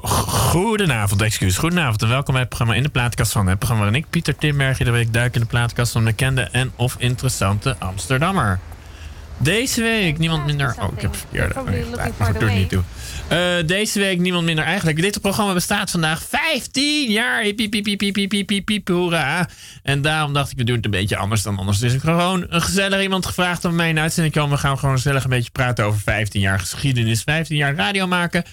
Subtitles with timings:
[0.00, 1.56] Goedenavond, excuus.
[1.56, 3.46] Goedenavond en welkom bij het programma In de Plaatkast van.
[3.46, 6.72] Het programma waarin ik, Pieter Timberg, iedere week duik in de plaatkast van bekende en
[6.76, 8.58] of interessante Amsterdammer.
[9.42, 10.74] Deze week niemand minder.
[10.78, 11.60] Oh, ik heb verkeerde.
[11.60, 12.82] Oh, ik doe het niet toe.
[13.32, 15.00] Uh, deze week niemand minder eigenlijk.
[15.00, 17.42] Dit programma bestaat vandaag 15 jaar.
[17.42, 19.48] Piep, piep, piep, piep, piep, piep, piep, hoera.
[19.82, 21.78] En daarom dacht ik, we doen het een beetje anders dan anders.
[21.78, 24.56] Dus ik heb gewoon een gezellig iemand gevraagd om mij in uitzending te komen.
[24.56, 27.22] We gaan gewoon gezellig een beetje praten over 15 jaar geschiedenis.
[27.22, 28.44] 15 jaar radio maken.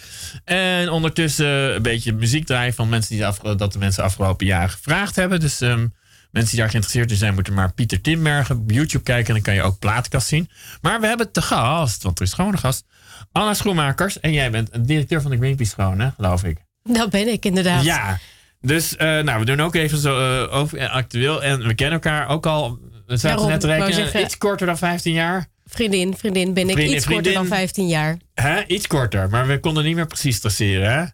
[0.44, 5.16] En ondertussen een beetje muziek draaien van mensen die dat de mensen afgelopen jaar gevraagd
[5.16, 5.40] hebben.
[5.40, 5.94] Dus um,
[6.32, 9.28] Mensen die daar geïnteresseerd in zijn, moeten maar Pieter Timbergen op YouTube kijken.
[9.28, 10.50] En dan kan je ook plaatkast zien.
[10.82, 12.86] Maar we hebben te gast, want er is gewoon een gast.
[13.32, 14.20] Anna Schoenmakers.
[14.20, 16.58] En jij bent een directeur van de Greenpeace gewoon, hè, geloof ik.
[16.84, 17.84] Dat ben ik inderdaad.
[17.84, 18.20] Ja.
[18.62, 21.44] Dus uh, nou, we doen ook even zo uh, over, uh, actueel.
[21.44, 22.80] En we kennen elkaar ook al.
[23.06, 24.22] We zaten net te rekenen.
[24.22, 25.48] Iets korter dan 15 jaar.
[25.66, 26.74] Vriendin, vriendin ben ik.
[26.74, 28.18] Vriendin, iets korter dan 15 jaar.
[28.34, 28.66] Hè?
[28.66, 29.30] Iets korter.
[29.30, 31.06] Maar we konden niet meer precies traceren, hè?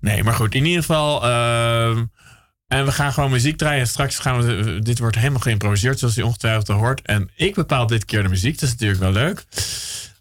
[0.00, 0.54] Nee, maar goed.
[0.54, 1.24] In ieder geval.
[1.24, 2.04] Ehm,
[2.68, 3.86] en we gaan gewoon muziek draaien.
[3.86, 4.78] straks gaan we.
[4.82, 7.02] Dit wordt helemaal geïmproviseerd, zoals u ongetwijfeld hoort.
[7.02, 8.54] En ik bepaal dit keer de muziek.
[8.54, 9.44] Dat is natuurlijk wel leuk.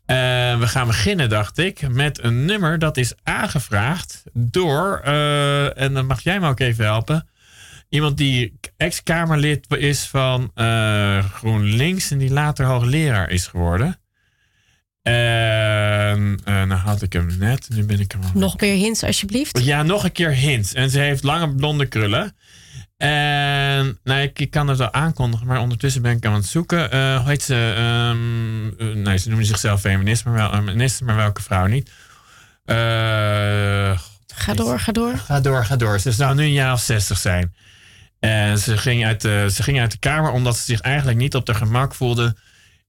[0.08, 5.02] Uh, we gaan beginnen, dacht ik, met een nummer dat is aangevraagd door.
[5.06, 7.28] Uh, en dan mag jij me ook even helpen.
[7.90, 14.03] Iemand die ex-Kamerlid is van uh, GroenLinks en die later hoogleraar is geworden.
[15.04, 17.70] En uh, nou had ik hem net.
[17.70, 19.64] Nu ben ik hem Nog meer hints, alsjeblieft.
[19.64, 20.74] Ja, nog een keer hints.
[20.74, 22.36] En ze heeft lange blonde krullen.
[22.98, 26.96] En nou, ik, ik kan het wel aankondigen, maar ondertussen ben ik aan het zoeken.
[26.96, 27.56] Uh, hoe heet ze?
[28.12, 31.92] Um, nee, ze noemen zichzelf feminist, maar, wel, minister, maar welke vrouw niet?
[34.36, 35.18] Ga door, ga door.
[35.18, 36.00] Ga door, ga door.
[36.00, 37.54] Ze zou nu een jaar of zestig zijn.
[38.20, 41.36] En ze ging, uit de, ze ging uit de Kamer omdat ze zich eigenlijk niet
[41.36, 42.36] op de gemak voelde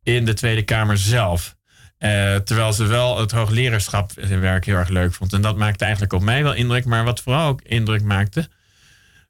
[0.03, 1.54] in de Tweede Kamer zelf.
[2.05, 5.33] Uh, terwijl ze wel het hoogleraarschap werk heel erg leuk vond.
[5.33, 6.85] En dat maakte eigenlijk op mij wel indruk.
[6.85, 8.49] Maar wat vooral ook indruk maakte,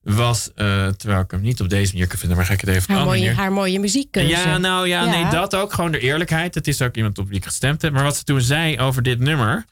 [0.02, 2.70] was, uh, terwijl ik hem niet op deze manier kan vinden, maar ga ik het
[2.70, 4.16] even haar mooie, haar mooie muziek.
[4.16, 5.72] Ja, nou ja, nee, dat ook.
[5.72, 6.54] Gewoon de eerlijkheid.
[6.54, 7.92] Het is ook iemand op wie ik gestemd heb.
[7.92, 9.64] Maar wat ze toen zei over dit nummer,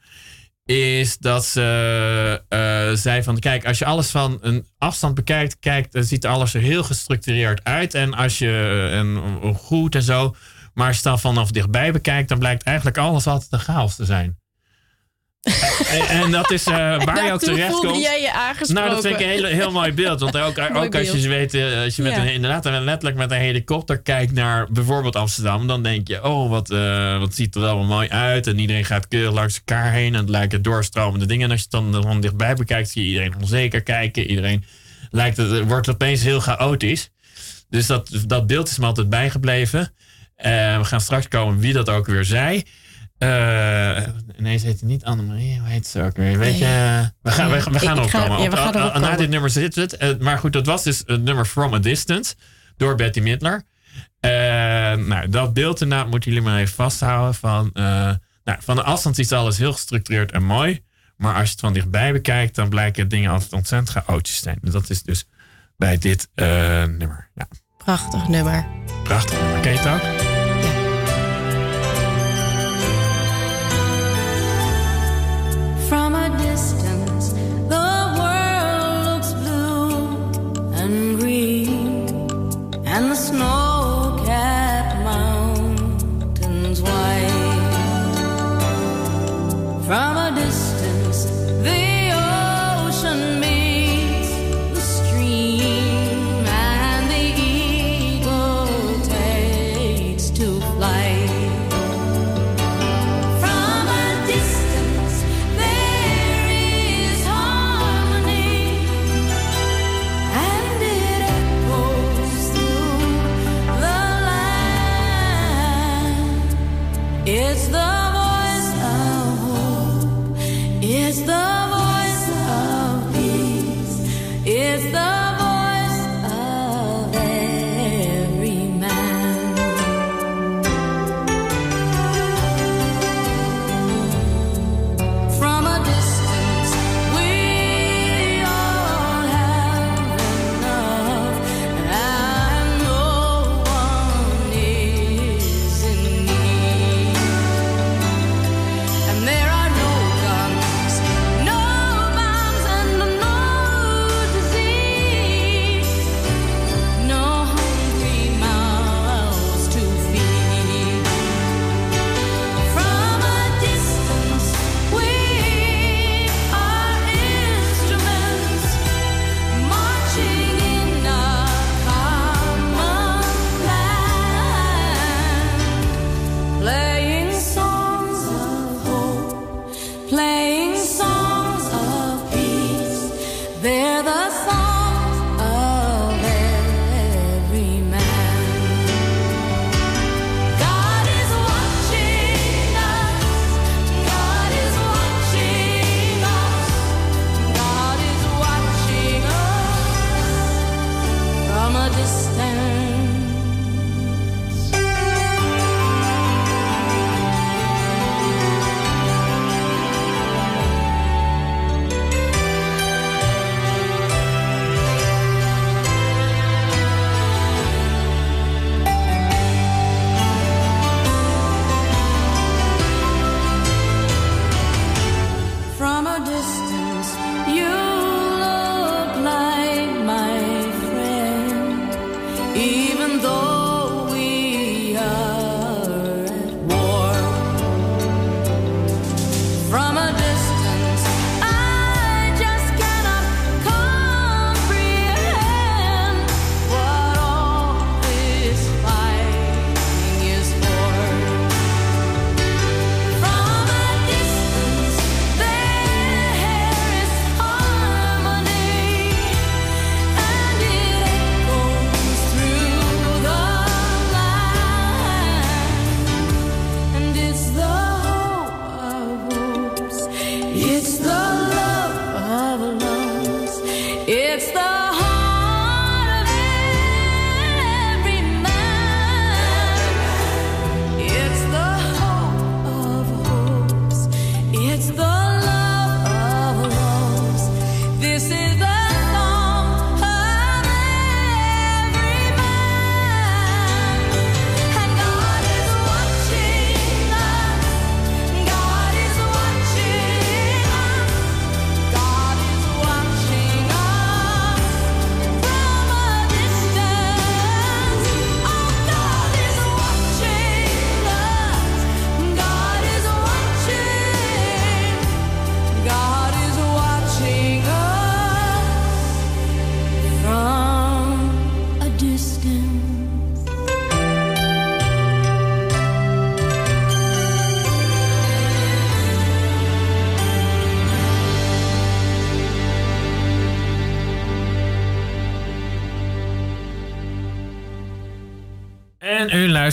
[0.64, 5.92] is dat ze uh, zei van, kijk, als je alles van een afstand bekijkt, kijkt,
[5.92, 7.94] dan ziet alles er heel gestructureerd uit.
[7.94, 10.34] En als je en goed en zo,
[10.74, 14.04] maar als je dan vanaf dichtbij bekijkt, dan blijkt eigenlijk alles altijd een chaos te
[14.04, 14.40] zijn.
[15.90, 18.02] en, en, dat is uh, waar je ook terecht komt.
[18.02, 18.74] jij je aangesproken.
[18.74, 20.20] Nou, dat vind ik een heel, heel mooi beeld.
[20.20, 23.36] Want ook, ook als je weet, eh, als je met een, inderdaad letterlijk met een
[23.36, 27.96] helikopter kijkt naar bijvoorbeeld Amsterdam, dan denk je, oh, wat, uh, wat ziet er allemaal
[27.96, 28.46] mooi uit.
[28.46, 31.44] En iedereen gaat keurig langs elkaar heen en het lijken doorstromende dingen.
[31.44, 34.26] En als je het dan van dichtbij bekijkt, zie je iedereen onzeker kijken.
[34.26, 34.64] Iedereen
[35.10, 37.10] lijkt het, wordt opeens heel chaotisch.
[37.68, 39.92] Dus dat, dat beeld is me altijd bijgebleven.
[40.46, 42.62] Uh, we gaan straks komen wie dat ook weer zei.
[43.18, 43.98] Uh,
[44.36, 45.58] nee, ze heet niet Annemarie.
[45.58, 46.38] Hoe heet ze ook weer?
[46.38, 48.42] Weet je, we gaan, we, we gaan opkomen.
[48.42, 50.02] Ja, we gaan na dit nummer zit het.
[50.02, 52.34] Uh, maar goed, dat was dus het nummer From a Distance
[52.76, 53.62] door Betty Midler.
[54.20, 54.30] Uh,
[55.06, 57.34] nou, dat beeld inderdaad moeten jullie maar even vasthouden.
[57.34, 57.70] Van,
[58.44, 60.84] nou, van de afstand is alles heel gestructureerd en mooi.
[61.16, 64.58] Maar als je het van dichtbij bekijkt, dan blijken dingen altijd ontzettend chaotisch te zijn.
[64.60, 65.26] Dat is dus
[65.76, 67.28] bij dit nummer.
[67.34, 67.48] Ja.
[67.78, 68.66] Prachtig nummer.
[69.02, 69.60] Prachtig nummer.
[69.60, 70.31] Ken je het ook?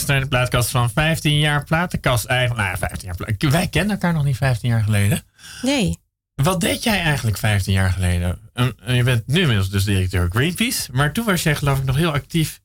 [0.08, 2.26] Naar de plaatkast van 15 jaar platenkast.
[2.26, 5.22] Eigenlijk, nou ja, 15 jaar Wij kennen elkaar nog niet 15 jaar geleden.
[5.62, 5.98] Nee.
[6.36, 8.40] Wat deed jij eigenlijk 15 jaar geleden?
[8.86, 10.90] je bent nu inmiddels dus directeur Greenpeace.
[10.92, 12.60] Maar toen was jij geloof ik nog heel actief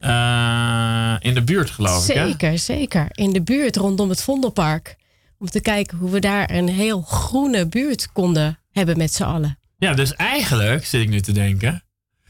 [0.00, 2.30] uh, in de buurt geloof zeker, ik.
[2.30, 3.06] Zeker, zeker.
[3.10, 4.96] In de buurt rondom het Vondelpark.
[5.38, 9.58] Om te kijken hoe we daar een heel groene buurt konden hebben met z'n allen.
[9.76, 11.82] Ja, dus eigenlijk zit ik nu te denken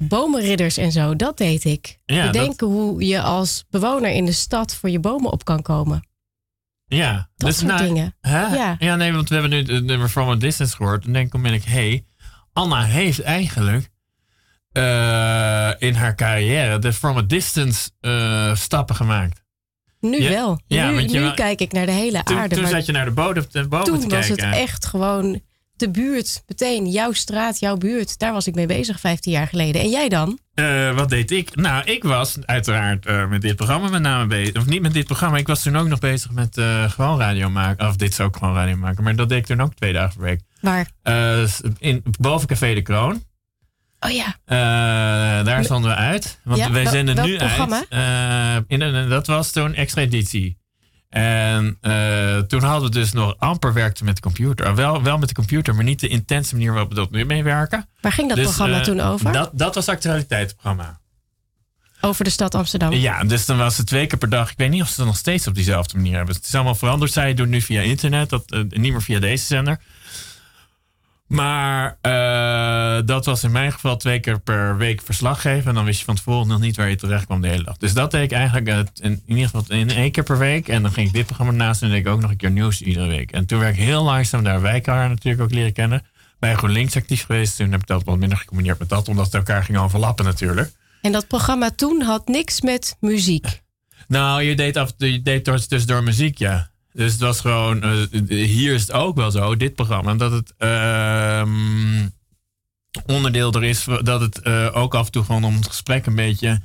[0.09, 1.99] bomenridders en zo, dat deed ik.
[2.05, 6.09] Ja, Bedenken hoe je als bewoner in de stad voor je bomen op kan komen.
[6.87, 8.17] Ja, dat dus soort nou, dingen.
[8.21, 8.77] Ja.
[8.79, 11.05] ja, nee, want we hebben nu de nummer From a Distance gehoord.
[11.05, 12.05] En denk ik, hey,
[12.53, 13.91] Anna heeft eigenlijk
[14.73, 19.43] uh, in haar carrière de From a Distance uh, stappen gemaakt.
[20.01, 20.61] Nu wel.
[20.67, 22.55] Ja, nu, nu kijk ik naar de hele aarde.
[22.55, 24.01] Toen zat je naar de bodem, de te kijken.
[24.01, 25.41] Toen was het echt gewoon
[25.81, 28.19] de buurt, meteen jouw straat, jouw buurt.
[28.19, 29.83] Daar was ik mee bezig 15 jaar geleden.
[29.83, 30.39] En jij dan?
[30.55, 31.57] Uh, wat deed ik?
[31.57, 34.57] Nou, ik was uiteraard uh, met dit programma met name bezig.
[34.57, 35.37] Of niet met dit programma.
[35.37, 37.89] Ik was toen ook nog bezig met uh, gewoon radio maken.
[37.89, 39.05] Of dit zou ook gewoon radio maken.
[39.05, 40.41] Maar dat deed ik toen ook twee dagen per week.
[40.61, 40.91] Waar?
[41.79, 43.23] in, boven Café de Kroon.
[44.01, 44.37] Oh ja.
[45.43, 46.41] daar stonden we uit.
[46.45, 47.85] Want ja, wij zenden nu programma?
[47.89, 48.65] uit.
[48.67, 50.60] in, dat was toen extra editie.
[51.11, 54.75] En uh, toen hadden we dus nog amper werkte met de computer.
[54.75, 57.43] Wel, wel met de computer, maar niet de intense manier waarop we dat nu mee
[57.43, 57.89] werken.
[58.01, 59.33] Waar ging dat dus, programma uh, toen over?
[59.33, 61.01] Dat, dat was actualiteitsprogramma.
[62.01, 62.93] Over de stad Amsterdam?
[62.93, 64.51] Ja, dus dan was het twee keer per dag.
[64.51, 66.35] Ik weet niet of ze dat nog steeds op diezelfde manier hebben.
[66.35, 67.13] Het is allemaal veranderd.
[67.13, 69.81] Zij doen nu via internet, dat, niet meer via deze zender.
[71.31, 75.69] Maar uh, dat was in mijn geval twee keer per week verslag geven.
[75.69, 77.77] En dan wist je van tevoren nog niet waar je terecht kwam de hele dag.
[77.77, 80.69] Dus dat deed ik eigenlijk uh, in, in, ieder geval in één keer per week.
[80.69, 82.83] En dan ging ik dit programma naast en deed ik ook nog een keer nieuws
[82.83, 83.33] iedere week.
[83.33, 86.03] En toen werd ik heel langzaam daar Wijkaar natuurlijk ook leren kennen.
[86.39, 87.57] Bij GroenLinks actief geweest.
[87.57, 90.73] Toen heb ik dat wat minder gecombineerd met dat, omdat het elkaar ging overlappen natuurlijk.
[91.03, 93.47] En dat programma toen had niks met muziek?
[94.09, 96.71] Nou, je deed, af, je deed dus door muziek, ja.
[96.93, 100.53] Dus het was gewoon, uh, hier is het ook wel zo, dit programma, dat het
[100.59, 101.43] uh,
[103.07, 106.15] onderdeel er is, dat het uh, ook af en toe gewoon om het gesprek een
[106.15, 106.61] beetje,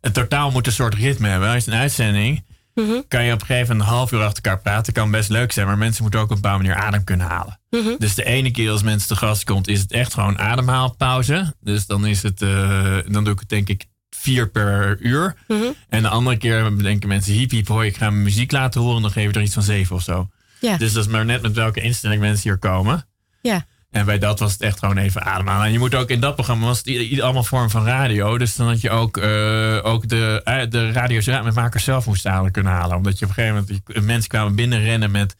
[0.00, 1.48] het totaal moet een soort ritme hebben.
[1.48, 3.04] Als een uitzending, mm -hmm.
[3.08, 5.52] kan je op een gegeven moment een half uur achter elkaar praten, kan best leuk
[5.52, 7.60] zijn, maar mensen moeten ook op een bepaalde manier adem kunnen halen.
[7.70, 7.96] -hmm.
[7.98, 11.54] Dus de ene keer als mensen te gast komt, is het echt gewoon ademhaalpauze.
[11.60, 13.86] Dus dan is het, uh, dan doe ik het denk ik
[14.22, 15.34] vier per uur.
[15.48, 15.62] Mhm.
[15.88, 19.02] En de andere keer bedenken mensen, hiep hiep hoi, ik ga mijn muziek laten horen.
[19.02, 20.28] Dan geven we er iets van zeven of zo.
[20.60, 20.76] Ja.
[20.76, 23.06] Dus dat is maar net met welke instelling mensen hier komen.
[23.40, 23.66] Ja.
[23.90, 25.66] En bij dat was het echt gewoon even ademhalen.
[25.66, 28.38] En je moet ook in dat programma was het allemaal vorm van radio.
[28.38, 32.72] Dus dan had je ook, uh, ook de, uh, de radiomakers zelf moest halen kunnen
[32.72, 32.96] halen.
[32.96, 35.36] Omdat je op een gegeven moment mensen kwamen binnenrennen met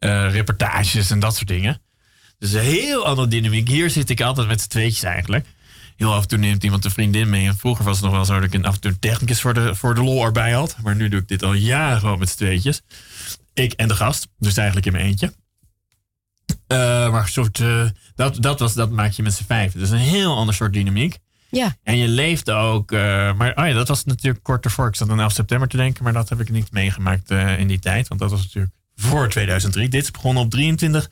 [0.00, 1.80] uh, reportages en dat soort dingen.
[2.38, 3.68] Dus een heel andere dynamiek.
[3.68, 5.46] Hier zit ik altijd met z'n tweetjes eigenlijk
[5.98, 7.46] heel af en toe neemt iemand een vriendin mee.
[7.46, 9.54] En vroeger was het nog wel zo dat ik een af en toe technicus voor
[9.54, 10.76] de, voor de lol erbij had.
[10.82, 12.82] Maar nu doe ik dit al jaren gewoon met z'n tweetjes.
[13.54, 14.28] Ik en de gast.
[14.38, 15.32] Dus eigenlijk in mijn eentje.
[16.68, 19.72] Uh, maar soort, uh, dat, dat, was, dat maak je met z'n vijf.
[19.72, 21.18] Dus een heel ander soort dynamiek.
[21.50, 21.76] Ja.
[21.82, 22.92] En je leeft ook.
[22.92, 23.00] Uh,
[23.34, 24.88] maar oh ja, dat was natuurlijk kort ervoor.
[24.88, 27.78] Ik zat aan 11 september te denken, maar dat heb ik niet meegemaakt in die
[27.78, 28.08] tijd.
[28.08, 29.88] Want dat was natuurlijk voor 2003.
[29.88, 31.10] Dit is begonnen op 23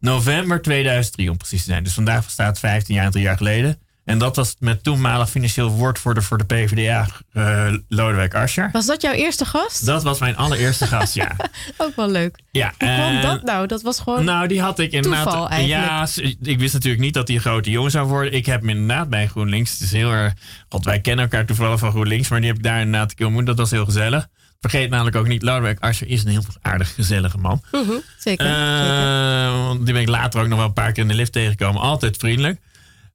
[0.00, 1.84] november 2003, om precies te zijn.
[1.84, 3.78] Dus vandaag staat 15 jaar en drie jaar geleden.
[4.06, 8.68] En dat was met toenmalig financieel woordvoerder voor de PvdA, uh, eh, Lodewijk Asscher.
[8.72, 9.86] Was dat jouw eerste gast?
[9.86, 11.36] Dat was mijn allereerste gast, ja.
[11.76, 12.38] Ook wel leuk.
[12.50, 13.66] Ja, Hoe kwam dat nou?
[13.66, 15.60] Dat was gewoon Nou, die had ik inderdaad...
[15.60, 16.06] Ja,
[16.42, 18.32] ik wist natuurlijk niet dat hij een grote jongen zou worden.
[18.32, 19.72] Ik heb hem inderdaad bij GroenLinks.
[19.72, 20.32] Het is heel erg...
[20.68, 23.26] God, wij kennen elkaar toevallig van GroenLinks, maar die heb ik daar inderdaad een keer
[23.26, 23.46] ontmoet.
[23.46, 24.28] Dat was heel gezellig.
[24.60, 27.62] Vergeet namelijk ook niet, Lodewijk Asscher is een heel aardig, gezellige man.
[27.72, 28.46] Mhm, zeker.
[28.46, 31.80] Uh, die ben ik later ook nog wel een paar keer in de lift tegengekomen.
[31.80, 32.60] Altijd vriendelijk.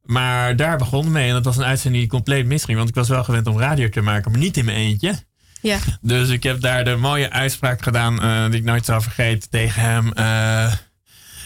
[0.03, 1.27] Maar daar begon mee.
[1.27, 2.77] En dat was een uitzending die compleet misging.
[2.77, 5.15] Want ik was wel gewend om radio te maken, maar niet in mijn eentje.
[5.61, 5.77] Ja.
[6.01, 9.81] Dus ik heb daar de mooie uitspraak gedaan uh, die ik nooit zal vergeten tegen
[9.81, 10.11] hem.
[10.17, 10.73] Uh,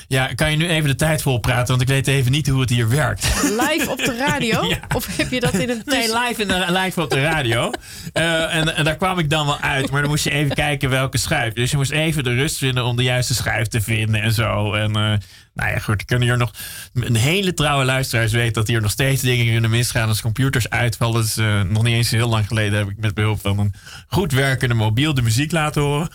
[0.07, 1.67] ja, kan je nu even de tijd volpraten?
[1.67, 3.43] Want ik weet even niet hoe het hier werkt.
[3.43, 4.59] Live op de radio?
[4.95, 5.81] Of heb je dat in een...
[5.85, 7.71] Nee, live, in de, live op de radio.
[8.13, 9.91] uh, en, en, daar kwam ik dan wel uit.
[9.91, 11.53] Maar dan moest je even kijken welke schuif.
[11.53, 14.73] Dus je moest even de rust vinden om de juiste schuif te vinden en zo.
[14.73, 15.13] En uh,
[15.55, 16.51] nou ja, goed, kan hier nog...
[16.93, 21.21] Een hele trouwe luisteraars weten dat hier nog steeds dingen kunnen misgaan als computers uitvallen.
[21.21, 23.73] Dus uh, nog niet eens heel lang geleden heb ik met behulp van een
[24.07, 26.09] goed werkende mobiel de muziek laten horen.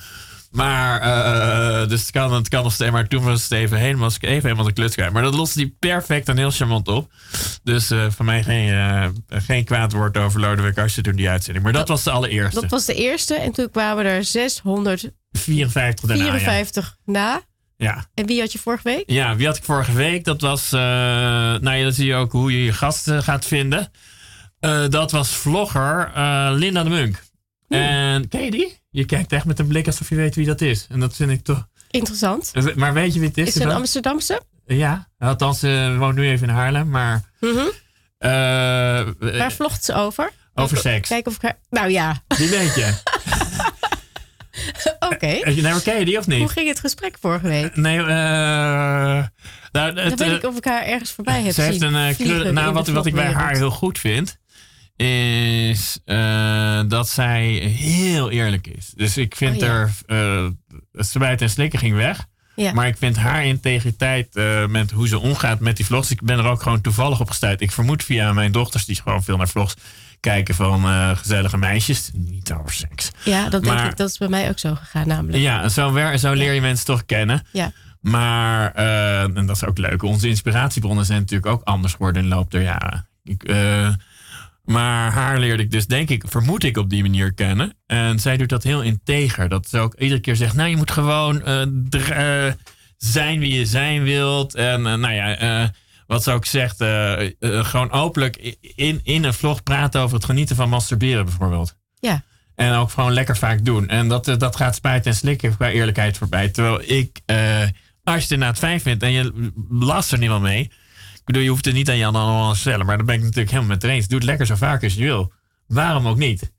[0.51, 2.91] Maar, uh, dus het kan, het kan nog steeds.
[2.91, 5.13] Maar toen was het even helemaal, even helemaal de kluts kwijt.
[5.13, 7.13] Maar dat loste hij perfect en heel charmant op.
[7.63, 11.29] Dus uh, van mij geen, uh, geen kwaad woord over Lodewijk als je toen die
[11.29, 11.65] uitzending.
[11.65, 12.61] Maar dat, dat, was de allereerste.
[12.61, 13.35] Dat was de eerste.
[13.35, 17.13] En toen kwamen er 654 daarna, 54 ja.
[17.13, 17.43] na.
[17.81, 18.07] Ja.
[18.15, 19.03] En wie had je vorige week?
[19.07, 20.25] Ja, wie had ik vorige week?
[20.25, 23.91] Dat was, nou ja, dan zie je ook hoe je je gasten gaat vinden.
[24.91, 26.11] dat was vlogger
[26.53, 27.23] Linda de Munk.
[27.69, 28.79] En ken je die?
[28.91, 30.87] Je kijkt echt met een blik alsof je weet wie dat is.
[30.89, 31.69] En dat vind ik toch.
[31.91, 32.53] Interessant.
[32.77, 33.47] Maar weet je wie het is?
[33.49, 34.43] Is het een Amsterdamse?
[34.67, 37.23] Ja, althans, ze woont nu even in Haarlem, maar.
[37.41, 37.71] Mm -hmm.
[38.19, 38.31] uh,
[39.39, 40.31] Waar vlogt ze over?
[40.55, 41.09] Over seks.
[41.09, 41.59] Kijk of ik haar...
[41.71, 42.23] Nou ja.
[42.27, 42.95] Die weet je.
[44.99, 45.15] Oké.
[45.15, 45.43] Okay.
[45.45, 46.39] Uh, nou, ken je die of niet?
[46.39, 47.77] Hoe ging het gesprek vorige week?
[47.77, 49.29] Nee, uh, nou,
[49.73, 52.53] Dan weet ik of ik haar ergens voorbij heb Ze heeft een kleur.
[52.53, 54.39] Nou, wat, wat ik bij haar heel goed vind
[55.01, 58.93] is uh, dat zij heel eerlijk is.
[58.97, 59.69] Dus ik vind oh, ja.
[59.69, 59.93] er.
[60.93, 62.27] Uh, en slikken ging weg.
[62.55, 62.73] Ja.
[62.73, 66.11] Maar ik vind haar integriteit uh, met hoe ze omgaat met die vlogs.
[66.11, 67.61] Ik ben er ook gewoon toevallig op gestuurd.
[67.61, 69.75] Ik vermoed via mijn dochters, die gewoon veel naar vlogs
[70.21, 72.11] kijken van gezellige meisjes.
[72.15, 73.11] Niet over seks.
[73.25, 73.97] Ja, dat maar, denk ik.
[73.97, 75.39] Dat is bij mij ook zo gegaan, namelijk.
[75.39, 77.47] Ja, zo, wer, zo leer je mensen toch kennen.
[77.53, 77.73] Ja.
[78.01, 78.75] Maar,
[79.35, 80.03] en dat is ook leuk.
[80.03, 83.09] Onze inspiratiebronnen zijn natuurlijk ook anders geworden in de loop der jaren.
[83.25, 83.55] Ik,
[84.65, 87.77] maar haar leerde ik dus, denk ik, vermoed ik op die manier kennen.
[87.87, 89.49] En zij doet dat heel integer.
[89.49, 91.43] Dat ze ook iedere keer zegt, nou je moet gewoon
[92.97, 94.55] zijn wie je zijn wilt.
[94.55, 95.71] En nou ja,
[96.11, 96.77] wat ze ook zegt,
[97.41, 101.77] gewoon openlijk in, in een vlog praten over het genieten van masturberen bijvoorbeeld.
[102.01, 102.23] Ja.
[102.55, 103.89] En ook gewoon lekker vaak doen.
[103.89, 106.49] En dat, dat gaat spijt en slikken qua eerlijkheid voorbij.
[106.49, 107.21] Terwijl ik,
[108.05, 110.71] als je het inderdaad fijn vindt en je last er niemand mee
[111.21, 112.87] ik bedoel, je hoeft het niet aan Jan allemaal te stellen.
[112.87, 114.09] Maar dan ben ik natuurlijk helemaal met eens.
[114.09, 115.33] Doe het lekker zo vaak als je wil.
[115.67, 116.53] Waarom ook niet?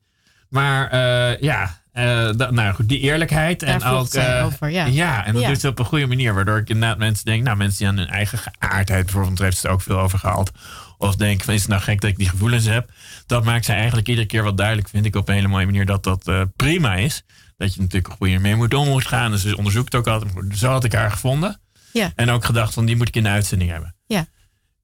[0.49, 3.59] Maar uh, ja, uh, nou goed, die eerlijkheid.
[3.59, 4.13] Daar en ook.
[4.13, 4.85] Uh, over, ja.
[4.85, 5.47] ja, en dat Ja.
[5.47, 6.33] doet ze op een goede manier.
[6.33, 9.59] Waardoor ik inderdaad mensen denk, nou mensen die aan hun eigen geaardheid bijvoorbeeld, daar heeft
[9.59, 10.51] ze het ook veel over gehaald.
[10.97, 12.89] Of denken van is het nou gek dat ik die gevoelens heb.
[13.25, 15.85] Dat maakt ze eigenlijk iedere keer wat duidelijk, vind ik op een hele mooie manier,
[15.85, 17.23] dat dat eh, prima is.
[17.57, 19.31] Dat je natuurlijk op goede mee moet om moet gaan.
[19.31, 20.33] Dus ze onderzoekt ook altijd.
[20.55, 21.59] Zo had ik haar gevonden.
[21.93, 22.11] Ja.
[22.15, 23.95] En ook gedacht van die moet ik in de uitzending hebben.
[24.07, 24.25] Ja.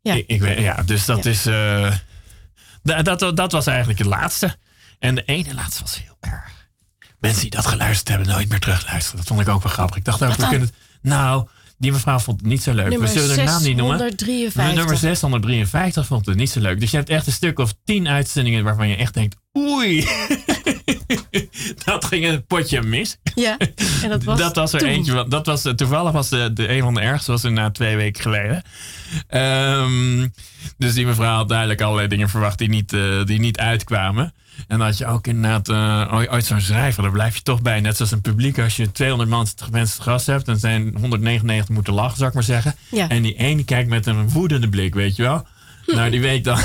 [0.02, 0.14] Ja.
[0.14, 1.46] Ik, ik weet, ja, dus dat is.
[1.46, 1.92] eh,
[2.84, 4.56] da- dat, dat was eigenlijk het laatste.
[5.00, 6.57] En de ene laatste was heel erg.
[7.20, 9.18] Mensen die dat geluisterd hebben, nooit meer terugluisteren.
[9.18, 9.98] Dat vond ik ook wel grappig.
[9.98, 10.74] Ik dacht ook, we kunnen het.
[11.02, 11.48] Nou,
[11.78, 12.90] die mevrouw vond het niet zo leuk.
[12.90, 13.98] Nummer we zullen de naam niet noemen.
[13.98, 14.76] 653.
[14.76, 16.80] Nummer 653 vond het niet zo leuk.
[16.80, 20.08] Dus je hebt echt een stuk of tien uitzendingen waarvan je echt denkt: oei,
[21.86, 23.18] dat ging een potje mis.
[23.36, 23.58] Ja,
[24.02, 24.88] en dat was, dat was er toen.
[24.88, 25.28] eentje.
[25.28, 28.62] Dat was, toevallig was de, de een van de ergste, was na twee weken geleden.
[29.28, 30.28] Ehm,
[30.78, 34.34] dus die mevrouw had duidelijk allerlei dingen verwacht die niet, eh, die niet uitkwamen.
[34.68, 37.80] En had je ook inderdaad eh, ooit- zo'n schrijver, daar blijf je toch bij.
[37.82, 41.70] Net zoals een publiek, als je 200 man- mensen te gast hebt, dan zijn 199
[41.76, 42.76] moeten lachen, zou ik maar zeggen.
[42.92, 43.10] Ja.
[43.10, 45.46] En die ene kijkt met een woedende blik, weet je wel.
[45.96, 46.60] Nou, die weet dan.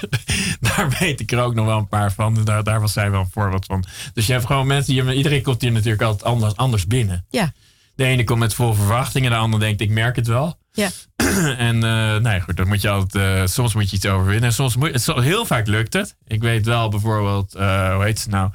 [0.60, 2.44] daar weet ik er ook nog wel een paar van.
[2.44, 3.84] Daar, daar was zij wel een voorbeeld van.
[4.14, 4.94] Dus je hebt gewoon mensen.
[4.94, 7.24] Die, iedereen komt hier natuurlijk altijd anders, anders binnen.
[7.30, 7.52] Ja,
[7.94, 9.30] De ene komt met vol verwachtingen.
[9.30, 10.58] De ander denkt, ik merk het wel.
[10.74, 10.88] Ja.
[11.58, 13.40] En eh nou ja, goed, dan moet je altijd.
[13.40, 14.48] eh, soms moet je iets overwinnen.
[14.48, 16.16] En soms moet het, heel vaak lukt het.
[16.26, 17.54] Ik weet wel bijvoorbeeld.
[17.54, 18.50] eh, hoe heet ze nou?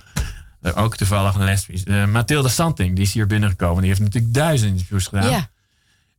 [0.76, 1.84] Ook toevallig een lesbisch.
[2.10, 3.78] Mathilde Santing, die is hier binnengekomen.
[3.80, 5.30] Die heeft natuurlijk duizend interviews gedaan.
[5.30, 5.50] ja.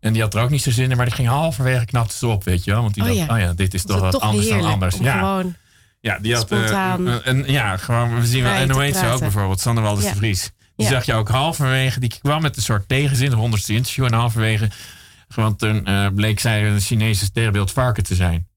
[0.00, 2.26] En die had er ook niet zo zin in, maar die ging halverwege knapte ze
[2.26, 2.82] op, weet je wel.
[2.82, 3.34] Want die Oh dacht, ja.
[3.34, 4.96] oh ja, dit is toch wat toch anders dan anders.
[5.00, 5.54] Ja, gewoon...
[6.00, 6.42] ja, die had...
[6.42, 8.52] spontaan een- een- ja, gewoon, we zien wel.
[8.52, 9.60] En hoe heet ze ook bijvoorbeeld?
[9.60, 10.10] Sander Waldes Ja.
[10.10, 10.50] de Vries.
[10.76, 14.04] Die zag je ook halverwege, die kwam met een soort tegenzin, de honderdste interview.
[14.04, 14.68] En halverwege,
[15.34, 18.48] want toen eh, bleek zij een Chinese sterrenbeeld varken te zijn.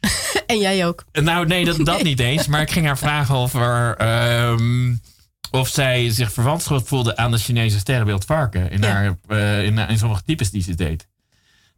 [0.46, 1.04] En jij ook.
[1.12, 2.46] Eh, Nou, nee, dat, dat niet eens.
[2.46, 4.94] Maar ik ging haar vragen over ehm,
[5.50, 8.70] of zij zich verwantschap voelde aan de Chinese sterrenbeeld varken.
[8.70, 8.88] In, Ja.
[8.88, 11.08] haar, eh, in, in sommige types die ze deed.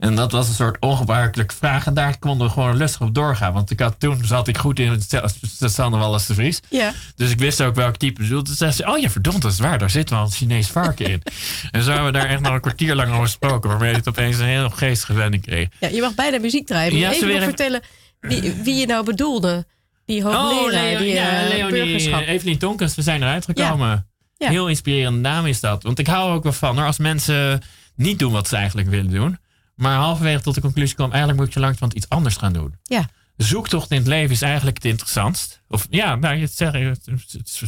[0.01, 1.87] En dat was een soort ongebruikelijke vraag.
[1.87, 3.53] En daar konden we gewoon lustig op doorgaan.
[3.53, 6.61] Want ik had, toen zat ik goed in het Sanne Wallis de Vries.
[6.69, 6.93] Ja.
[7.17, 8.49] Dus ik wist ook welk type bedoelde.
[8.49, 9.79] Dus zei ze, oh ja, verdomd, dat is waar.
[9.79, 11.23] Daar zit wel een Chinees varken in.
[11.71, 13.71] en zo hebben we daar echt nog een kwartier lang over gesproken.
[13.71, 15.69] Waarmee het opeens een heel geestige wending kreeg.
[15.81, 16.97] Ja, je mag bijna muziek draaien.
[16.97, 17.81] Ja, even vertellen
[18.21, 19.67] wie, wie je nou bedoelde.
[20.05, 24.07] Die hoogleraar, oh, die ja, uh, Leonie, Evelien Tonkens, we zijn eruit gekomen.
[24.37, 24.49] Ja.
[24.49, 25.83] Heel inspirerende naam is dat.
[25.83, 27.63] Want ik hou ook wel van als mensen
[27.97, 29.39] niet doen wat ze eigenlijk willen doen.
[29.81, 32.75] Maar halverwege tot de conclusie komen, eigenlijk moet je langzamerhand iets anders gaan doen.
[32.83, 33.09] Ja.
[33.37, 35.63] Zoektocht in het leven is eigenlijk het interessantst.
[35.69, 36.97] Of ja, nou, dat zeg,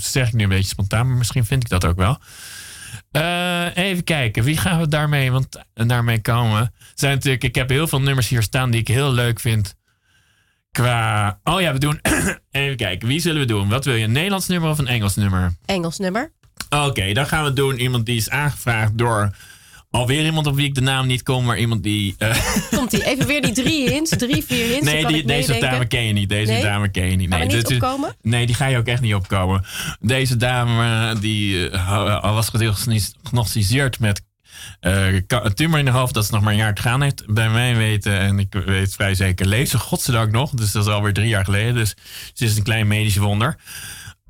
[0.00, 2.18] zeg ik nu een beetje spontaan, maar misschien vind ik dat ook wel.
[3.12, 6.74] Uh, even kijken, wie gaan we daarmee, want, daarmee komen?
[6.94, 9.76] Zijn natuurlijk, ik heb heel veel nummers hier staan die ik heel leuk vind.
[10.70, 11.38] Qua.
[11.44, 12.00] Oh ja, we doen.
[12.50, 13.68] even kijken, wie zullen we doen?
[13.68, 14.04] Wat wil je?
[14.04, 15.56] Een Nederlands nummer of een Engels nummer?
[15.64, 16.32] Engels nummer.
[16.70, 19.34] Oké, dan gaan we doen iemand die is aangevraagd door
[19.92, 22.14] Alweer iemand op wie ik de naam niet kom, maar iemand die.
[22.18, 22.36] Uh...
[22.78, 24.84] Komt die even weer die drie hints, drie, vier hints?
[24.84, 26.28] Nee, die, deze dame ken je niet.
[26.28, 27.28] Deze dame ken je niet.
[27.28, 28.14] Nee, niet dit, opkomen?
[28.22, 29.64] Nee, die ga je ook echt niet opkomen.
[30.00, 34.22] Deze dame die uh, was gediagnosticeerd met
[34.80, 37.22] uh, een tumor in de hoofd dat ze nog maar een jaar te gaan heeft.
[37.26, 40.50] Bij mij weten, en ik weet vrij zeker, leeft ze godzijdank nog.
[40.50, 41.74] Dus dat is alweer drie jaar geleden.
[41.74, 41.94] Dus
[42.32, 43.56] ze is een klein medisch wonder.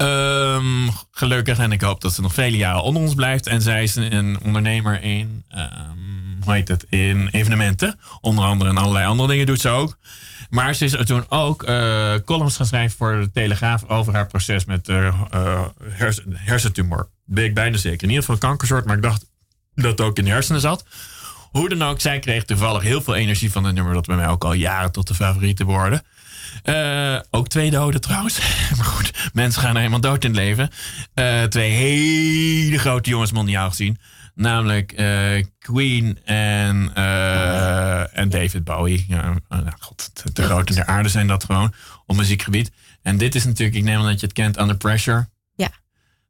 [0.03, 3.47] Um, gelukkig en ik hoop dat ze nog vele jaren onder ons blijft.
[3.47, 7.99] En zij is een ondernemer in, um, hoe heet het, in evenementen.
[8.21, 9.99] Onder andere en allerlei andere dingen doet ze ook.
[10.51, 14.65] Maar ze is toen ook uh, columns gaan schrijven voor de Telegraaf over haar proces
[14.65, 15.15] met uh,
[16.33, 17.09] hersentumor.
[17.25, 18.03] Ben ik bijna zeker.
[18.03, 19.27] In ieder geval kankersoort, maar ik dacht
[19.75, 20.85] dat het ook in de hersenen zat.
[21.51, 24.29] Hoe dan ook, zij kreeg toevallig heel veel energie van het nummer dat bij mij
[24.29, 26.03] ook al jaren tot de favoriete worden.
[26.65, 28.39] Uh, ook twee doden trouwens.
[28.77, 30.71] maar goed, mensen gaan er helemaal dood in het leven.
[31.15, 33.99] Uh, twee hele grote jongens mondiaal gezien.
[34.35, 36.95] Namelijk uh, Queen en,
[38.13, 39.05] en David Bowie.
[39.09, 41.75] Ja, nou, god, de grote der aarde zijn dat gewoon
[42.07, 42.71] op muziekgebied.
[43.03, 45.29] En dit is natuurlijk, ik neem aan dat je het kent, Under Pressure.
[45.55, 45.71] Ja.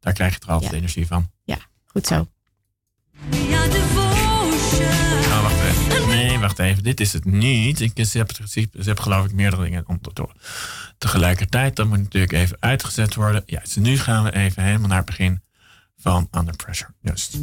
[0.01, 1.31] Daar krijg je er altijd energie van.
[1.45, 2.29] Ja, goed zo.
[3.31, 3.62] Nee,
[6.59, 6.83] even.
[6.83, 7.81] Dit is het niet.
[7.81, 10.31] Ik, heb, ze heb geloof ik meerdere dingen om te doen.
[10.99, 13.43] Tegelijkertijd, dat moet natuurlijk even uitgezet worden.
[13.47, 15.43] Ja, dus nu gaan we even helemaal naar het begin
[15.97, 16.91] van Under Pressure.
[17.01, 17.39] Juist.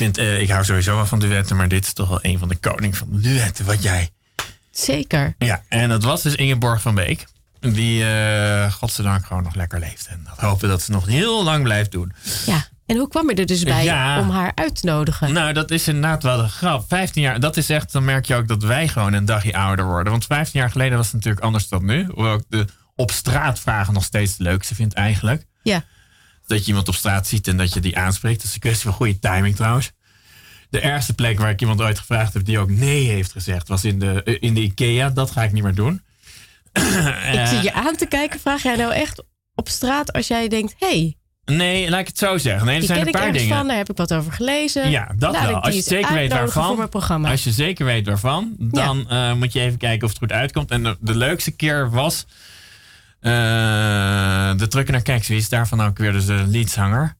[0.00, 2.48] Vind, uh, ik hou sowieso wel van duetten, maar dit is toch wel een van
[2.48, 3.64] de koning van de duetten.
[3.64, 4.10] Wat jij.
[4.70, 5.34] Zeker.
[5.38, 7.26] Ja, en dat was dus Ingeborg van Beek.
[7.60, 10.06] Die, uh, godzijdank, gewoon nog lekker leeft.
[10.06, 12.12] En dat hopen dat ze nog heel lang blijft doen.
[12.46, 12.66] Ja.
[12.86, 15.32] En hoe kwam je er dus bij om haar uit te nodigen?
[15.32, 16.84] Nou, dat is inderdaad wel een grap.
[16.88, 19.84] 15 jaar, dat is echt, dan merk je ook dat wij gewoon een dagje ouder
[19.84, 20.12] worden.
[20.12, 22.06] Want 15 jaar geleden was het natuurlijk anders dan nu.
[22.14, 22.64] Hoewel ik de
[22.96, 25.44] op straat vragen nog steeds het leukste vind eigenlijk.
[25.62, 25.84] Ja.
[26.50, 28.36] Dat je iemand op straat ziet en dat je die aanspreekt.
[28.36, 29.92] Dat is een kwestie van goede timing trouwens.
[30.70, 33.84] De ergste plek waar ik iemand ooit gevraagd heb die ook nee heeft gezegd, was
[33.84, 35.10] in de, eh, in de IKEA.
[35.10, 36.02] Dat ga ik niet meer doen.
[37.32, 38.40] ik zie je aan te kijken.
[38.40, 39.22] Vraag jij nou echt
[39.54, 42.66] op straat als jij denkt: hey, Nee, laat ik het zo zeggen.
[42.66, 43.56] Nee, er zijn een paar dingen.
[43.56, 44.90] Van, daar heb ik wat over gelezen.
[44.90, 45.54] Ja, dat wel.
[45.54, 47.24] Als je zeker weet waarvan.
[47.24, 50.70] Als je zeker weet waarvan, dan uh, moet je even kijken of het goed uitkomt.
[50.70, 52.26] En de, de leukste keer was
[53.20, 55.28] de Trucker naar Keks.
[55.28, 57.18] Wie is daarvan ook weer dus de leadzanger?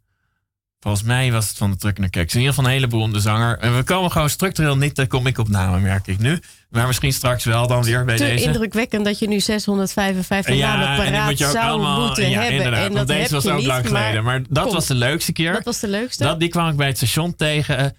[0.80, 2.32] Volgens mij was het van de Trucker naar Keks.
[2.32, 3.58] In ieder geval een heleboel om de zanger.
[3.58, 6.38] En we komen gewoon structureel niet, daar kom ik op namen, merk ik nu.
[6.70, 8.44] Maar misschien straks wel dan weer bij Te deze.
[8.44, 12.74] indrukwekkend dat je nu 655 ja, namen paraat zou allemaal, moeten ja, hebben.
[12.74, 14.24] En dat deze was ook lang geleden.
[14.24, 15.52] Maar dat was de leukste keer.
[15.52, 16.24] Dat was de leukste?
[16.24, 17.96] Dat, die kwam ik bij het station tegen.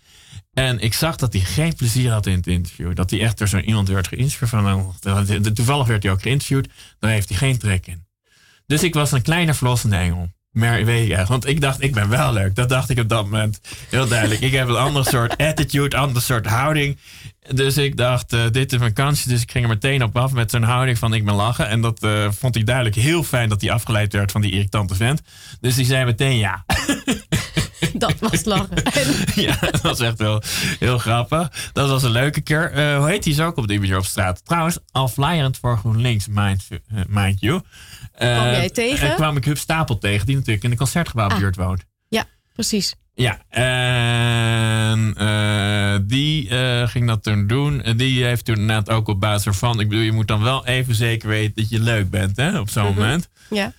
[0.53, 2.95] En ik zag dat hij geen plezier had in het interview.
[2.95, 4.49] Dat hij echt door zo'n iemand werd geïnterviewd.
[4.49, 4.93] Van,
[5.53, 6.69] toevallig werd hij ook geïnterviewd.
[6.99, 8.05] Daar heeft hij geen trek in.
[8.65, 10.29] Dus ik was een kleine verlossende engel.
[10.51, 12.55] Maar weet je want ik dacht, ik ben wel leuk.
[12.55, 14.41] Dat dacht ik op dat moment heel duidelijk.
[14.41, 16.97] Ik heb een ander soort attitude, ander soort houding.
[17.49, 19.29] Dus ik dacht, uh, dit is mijn kansje.
[19.29, 21.67] Dus ik ging er meteen op af met zo'n houding van ik ben lachen.
[21.67, 24.95] En dat uh, vond hij duidelijk heel fijn dat hij afgeleid werd van die irritante
[24.95, 25.21] vent.
[25.59, 26.65] Dus die zei meteen ja.
[27.93, 28.83] Dat was lachen.
[29.47, 30.41] ja, dat was echt wel
[30.79, 31.69] heel grappig.
[31.73, 32.71] Dat was een leuke keer.
[32.75, 34.45] Uh, hoe heet die zo ook op die manier op straat?
[34.45, 36.67] Trouwens, al flyerend voor GroenLinks, mind,
[37.07, 37.61] mind you.
[38.17, 39.09] kwam jij tegen?
[39.09, 41.65] En kwam ik Huub Stapel tegen, die natuurlijk in de concertgebouwbuurt ah.
[41.65, 41.85] woont.
[42.07, 42.95] Ja, precies.
[43.13, 47.81] Ja, en uh, die uh, ging dat toen doen.
[47.81, 49.79] En die heeft toen net ook op basis ervan.
[49.79, 52.69] Ik bedoel, je moet dan wel even zeker weten dat je leuk bent, hè, op
[52.69, 52.99] zo'n mm -hmm.
[52.99, 53.29] moment.
[53.49, 53.73] Ja.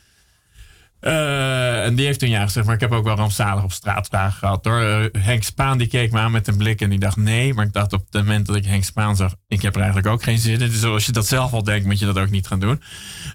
[1.03, 4.07] Uh, en die heeft toen ja gezegd, maar ik heb ook wel rampzalig op straat
[4.07, 4.83] vragen gehad hoor.
[4.83, 7.55] Uh, Henk Spaan die keek me aan met een blik en die dacht nee.
[7.55, 10.13] Maar ik dacht op het moment dat ik Henk Spaan zag, ik heb er eigenlijk
[10.13, 10.71] ook geen zin in.
[10.71, 12.83] Dus als je dat zelf al denkt, moet je dat ook niet gaan doen.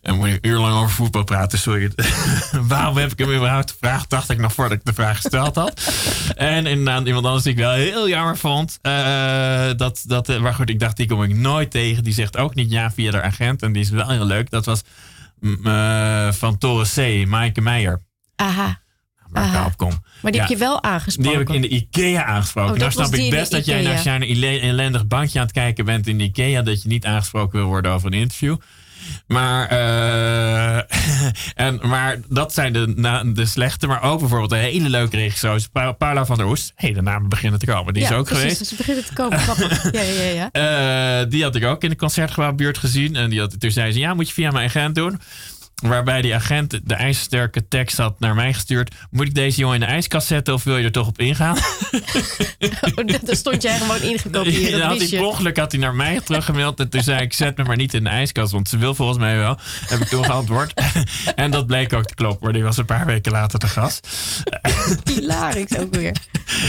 [0.01, 1.59] En moet je uur lang over voetbal praten.
[1.59, 1.91] Sorry,
[2.67, 4.09] waarom heb ik hem überhaupt gevraagd?
[4.09, 5.81] Dacht ik nog voordat ik de vraag gesteld had.
[6.35, 8.79] en inderdaad iemand anders die ik wel heel jammer vond.
[8.81, 8.91] Uh,
[9.77, 12.03] dat, dat, maar goed, ik dacht, die kom ik nooit tegen.
[12.03, 13.61] Die zegt ook niet ja via de agent.
[13.61, 14.49] En die is wel heel leuk.
[14.49, 14.83] Dat was
[15.41, 18.01] uh, van Toren C, Maaike Meijer.
[18.35, 18.85] Aha.
[19.29, 19.59] Waar Aha.
[19.59, 20.03] ik op kom.
[20.21, 21.31] Maar die ja, heb je wel aangesproken?
[21.31, 22.73] Die heb ik in de IKEA aangesproken.
[22.73, 25.85] Oh, nou snap ik best dat jij als jij een ellendig bankje aan het kijken
[25.85, 28.57] bent in de IKEA, dat je niet aangesproken wil worden over een interview.
[29.27, 30.77] Maar, uh,
[31.67, 35.65] en, maar dat zijn de, na, de slechte, maar ook bijvoorbeeld een hele leuke regisseur.
[35.97, 36.71] Paula van der Oest.
[36.75, 37.93] Hé, hey, de namen beginnen te komen.
[37.93, 38.65] Die ja, is ook precies, geweest.
[38.65, 39.39] Ze beginnen te komen.
[39.91, 41.21] ja, ja, ja.
[41.21, 43.15] Uh, die had ik ook in de concertgebouwbuurt gezien.
[43.15, 45.19] En die had, toen zei ze, ja, moet je via mijn agent doen.
[45.83, 48.95] Waarbij die agent de ijzersterke tekst had naar mij gestuurd.
[49.11, 51.57] Moet ik deze jongen in de ijskast zetten of wil je er toch op ingaan?
[52.95, 54.69] oh, daar stond jij gewoon ingekopieerd.
[54.69, 56.79] Ja, had hij ongeluk had hij naar mij teruggemaild.
[56.79, 58.51] En toen zei ik, zet me maar niet in de ijskast.
[58.51, 59.57] Want ze wil volgens mij wel.
[59.87, 60.73] Heb ik toen geantwoord.
[61.35, 62.53] en dat bleek ook te kloppen.
[62.53, 64.07] Die was een paar weken later te gast.
[65.13, 66.15] Hilarisch ook weer.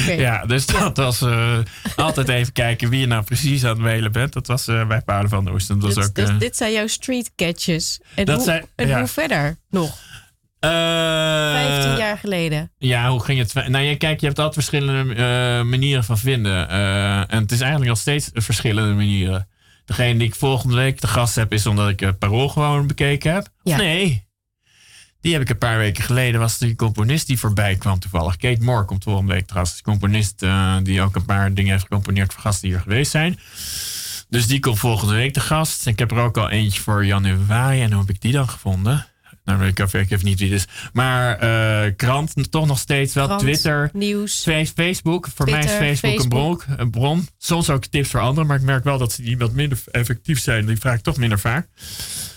[0.03, 0.19] Okay.
[0.19, 1.59] Ja, dus dat was uh,
[1.97, 4.33] altijd even kijken wie je nou precies aan het mailen bent.
[4.33, 5.69] Dat was uh, bij Paarden van de Oost.
[5.69, 8.01] Dat was dus, ook, dus, dit zijn jouw street catches.
[8.15, 8.98] En dat hoe, zijn, ja.
[8.99, 9.99] Hoe verder nog?
[10.61, 12.71] Uh, 15 jaar geleden.
[12.79, 13.55] Ja, hoe ging het?
[13.55, 16.71] Nou, ja, kijk, je hebt altijd verschillende uh, manieren van vinden.
[16.71, 19.49] Uh, en het is eigenlijk nog steeds verschillende manieren.
[19.85, 23.33] Degene die ik volgende week de gast heb, is omdat ik het parool gewoon bekeken
[23.33, 23.49] heb.
[23.63, 23.77] Ja.
[23.77, 24.27] Nee.
[25.21, 26.41] Die heb ik een paar weken geleden.
[26.41, 28.37] Was die componist die voorbij kwam toevallig.
[28.37, 29.75] Kate Moore komt volgende week trouwens.
[29.75, 30.45] Die componist
[30.83, 33.39] die ook een paar dingen heeft gecomponeerd voor gasten die hier geweest zijn.
[34.29, 35.87] Dus die komt volgende week de gast.
[35.87, 37.83] Ik heb er ook al eentje voor januari.
[37.83, 39.07] En hoe heb ik die dan gevonden?
[39.49, 40.67] Nou, weet ik even niet wie het is.
[40.93, 43.25] Maar uh, krant toch nog steeds wel.
[43.25, 43.91] Krant, Twitter.
[43.93, 44.43] Nieuws.
[44.75, 45.29] Facebook.
[45.35, 46.65] Voor Twitter, mij is Facebook, Facebook.
[46.69, 47.29] Een, bron, een bron.
[47.39, 48.47] Soms ook tips voor anderen.
[48.47, 50.67] Maar ik merk wel dat ze die wat minder effectief zijn.
[50.67, 51.69] Die vraag ik toch minder vaak.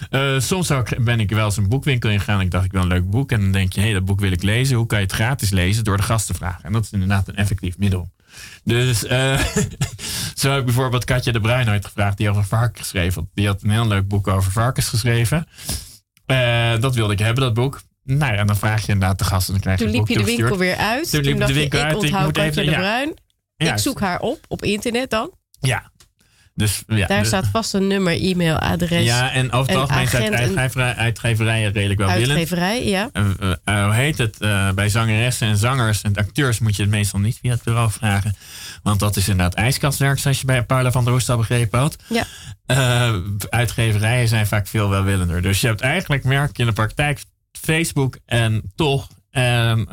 [0.09, 2.41] Uh, soms ook ben ik wel eens een boekwinkel ingegaan.
[2.41, 3.31] Ik dacht, ik wil een leuk boek.
[3.31, 4.77] En dan denk je, hé, hey, dat boek wil ik lezen.
[4.77, 5.83] Hoe kan je het gratis lezen?
[5.83, 6.63] Door de gast te vragen.
[6.63, 8.09] En dat is inderdaad een effectief middel.
[8.63, 9.39] Dus uh,
[10.35, 12.17] zo heb ik bijvoorbeeld Katja de Bruin ooit gevraagd.
[12.17, 13.29] Die over varkens geschreven.
[13.33, 15.47] Die had een heel leuk boek over varkens geschreven.
[16.31, 17.81] Uh, dat wilde ik hebben, dat boek.
[18.03, 19.53] Nou ja, en dan vraag je inderdaad de gasten.
[19.53, 21.09] Dan krijg Toen je liep je de winkel weer uit.
[21.11, 22.03] Toen Toen, liep dacht de winkel je, ik uit.
[22.03, 22.71] Ik onthoud Katja even- de.
[22.77, 23.13] Bruin.
[23.55, 25.31] Ja, ik zoek haar op op internet dan.
[25.59, 25.90] Ja.
[26.61, 29.03] Dus, ja, Daar staat vast een nummer, e-mailadres.
[29.03, 32.29] Ja, en over het algemeen zijn uitgeverij, uitgeverijen redelijk wel willend.
[32.29, 33.09] Uitgeverij, ja.
[33.13, 33.25] Uh,
[33.65, 34.37] uh, hoe heet het?
[34.75, 38.35] bij zangeressen en zangers en acteurs moet je het meestal niet via het bureau vragen.
[38.83, 41.95] Want dat is inderdaad ijskastwerk, zoals je bij Paula van der Hoest al begrepen had.
[42.07, 42.25] Ja.
[43.49, 45.41] uitgeverijen zijn vaak veel welwillender.
[45.41, 49.87] Dus je hebt eigenlijk, merk je in de praktijk, Facebook en toch en...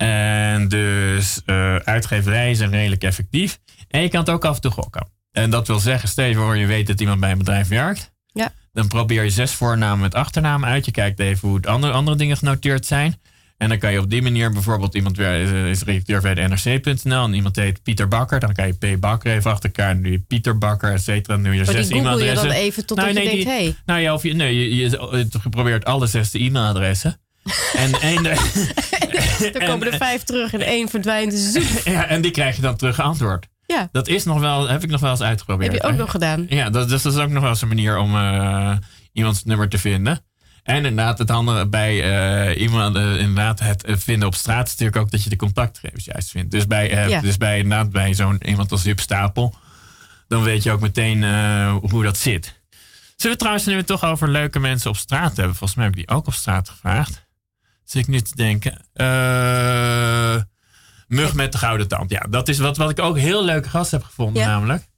[0.00, 3.58] En dus uh, uitgeverijen zijn redelijk effectief.
[3.90, 5.08] En je kan het ook af en toe gokken.
[5.32, 8.12] En dat wil zeggen, steeds voor je weet dat iemand bij een bedrijf werkt.
[8.26, 8.52] Ja.
[8.72, 10.84] Dan probeer je zes voornamen met achternaam uit.
[10.84, 13.20] Je kijkt even hoe andere, andere dingen genoteerd zijn.
[13.56, 17.34] En dan kan je op die manier bijvoorbeeld iemand is redacteur bij de NRC.nl en
[17.34, 18.40] iemand heet Pieter Bakker.
[18.40, 19.00] Dan kan je P.
[19.00, 19.96] Bakker even achter elkaar.
[19.96, 21.36] Nu Pieter Bakker, et cetera.
[21.36, 22.48] Nu je zes e-mailadressen.
[22.48, 23.76] je dan even tot nou, nee, je denkt, hey.
[23.86, 27.20] Nou ja, of je, nee, je, je, je probeert alle zes de e-mailadressen.
[27.76, 28.26] En één.
[28.26, 31.60] er komen er vijf terug en één verdwijnt.
[31.84, 33.46] ja, en die krijg je dan terug antwoord.
[33.70, 33.88] Ja.
[33.92, 35.72] Dat is nog wel, heb ik nog wel eens uitgeprobeerd.
[35.72, 36.46] Heb je ook nog gedaan?
[36.48, 38.76] Ja, dat, dus dat is ook nog wel eens een manier om uh,
[39.12, 40.20] iemands nummer te vinden.
[40.62, 41.94] En inderdaad, het andere bij
[42.50, 46.04] uh, iemand, uh, inderdaad, het vinden op straat is natuurlijk ook dat je de contactgegevens
[46.04, 46.50] juist vindt.
[46.50, 47.20] Dus bij, ja.
[47.20, 49.54] dus bij, inderdaad, bij zo'n iemand als Huub Stapel,
[50.28, 51.24] dan weet je ook meteen
[51.70, 52.60] hoe dat zit.
[53.16, 55.56] Zullen we trouwens nu toch over leuke mensen op straat hebben?
[55.56, 57.26] Volgens mij heb ik die ook op straat gevraagd.
[57.84, 58.72] Zit ik nu te denken.
[58.94, 60.42] Uh,
[61.10, 62.10] mug met de gouden tand.
[62.10, 64.88] Ja, dat is wat, wat ik ook heel leuke gasten heb gevonden, namelijk.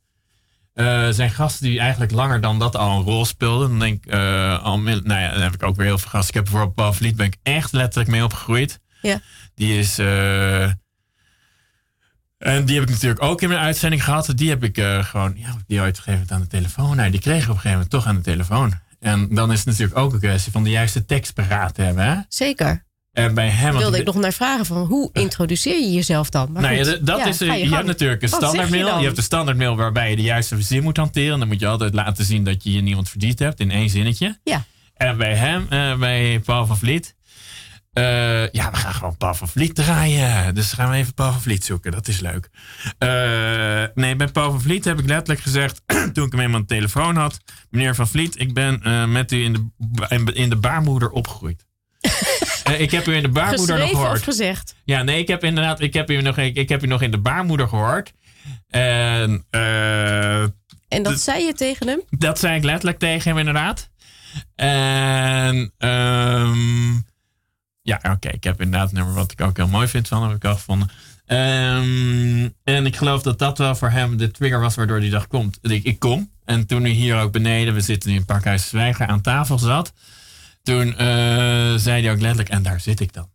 [0.75, 3.69] Uh, zijn gasten die eigenlijk langer dan dat al een rol speelden.
[3.69, 6.29] Dan denk ik, uh, al, nou ja, dan heb ik ook weer heel veel gasten.
[6.29, 8.81] Ik heb bijvoorbeeld Paul Vliet, ben ik echt letterlijk mee opgegroeid.
[9.03, 9.21] Ja.
[9.55, 9.99] Die is.
[9.99, 10.63] Uh,
[12.39, 14.33] en die heb ik natuurlijk ook in mijn uitzending gehad.
[14.35, 16.97] Die heb ik gewoon, ja, die ooit gegeven aan de telefoon.
[16.97, 18.81] Nou, die kreeg ik op een gegeven moment toch aan de telefoon.
[19.01, 22.05] En dan is het natuurlijk ook een kwestie van de juiste tekst paraat hebben.
[22.05, 22.17] Hè?
[22.29, 22.85] Zeker.
[23.13, 23.77] En bij hem.
[23.77, 26.53] Wilde ik nog naar vragen van hoe introduceer je jezelf dan?
[26.53, 28.87] Maar nou, ja, dat is, je, je hebt natuurlijk een standaardmail.
[28.87, 31.39] Je, je, hebt een standaardmail waarbij je de juiste zin moet hanteren.
[31.39, 34.39] Dan moet je altijd laten zien dat je je niemand verdiend hebt in één zinnetje.
[34.45, 34.65] Ja.
[34.95, 37.15] En bij hem, uh, bij Paul van Vliet.
[37.93, 40.55] Uh, ja, we gaan gewoon Paul van Vliet draaien.
[40.55, 41.93] Dus gaan we even Paul van Vliet zoeken.
[41.93, 42.51] Dat is leuk.
[43.95, 46.75] Nee, bij Paul van Vliet heb ik letterlijk gezegd, toen ik hem eenmaal aan de
[46.75, 47.39] telefoon had.
[47.71, 48.81] Meneer van Vliet, ik ben
[49.13, 51.67] met u in de, in de baarmoeder opgegroeid.
[52.79, 54.19] Ik heb u in de baarmoeder nog gehoord.
[54.19, 54.75] Of gezegd?
[54.85, 57.11] Ja, nee, ik heb inderdaad, ik heb u nog, ik, ik heb u nog in
[57.11, 58.13] de baarmoeder gehoord.
[58.69, 59.45] En,
[60.89, 62.03] en dat zei je tegen hem?
[62.11, 63.91] Dat zei ik letterlijk tegen hem, inderdaad.
[64.55, 67.07] En, um,
[67.83, 68.29] ja, oké.
[68.29, 70.55] Ik heb inderdaad een nummer wat ik ook heel mooi vind van heb ik al
[70.55, 70.91] gevonden.
[71.27, 75.27] Um, en ik geloof dat dat wel voor hem de trigger was waardoor hij dacht,
[75.27, 76.31] komt, ik, ik kom.
[76.45, 79.93] En toen hij hier ook beneden, we zitten nu in Pakhuis Zwijger, aan tafel zat.
[80.63, 80.97] Toen uh,
[81.77, 83.31] zei hij ook letterlijk, en daar zit ik dan.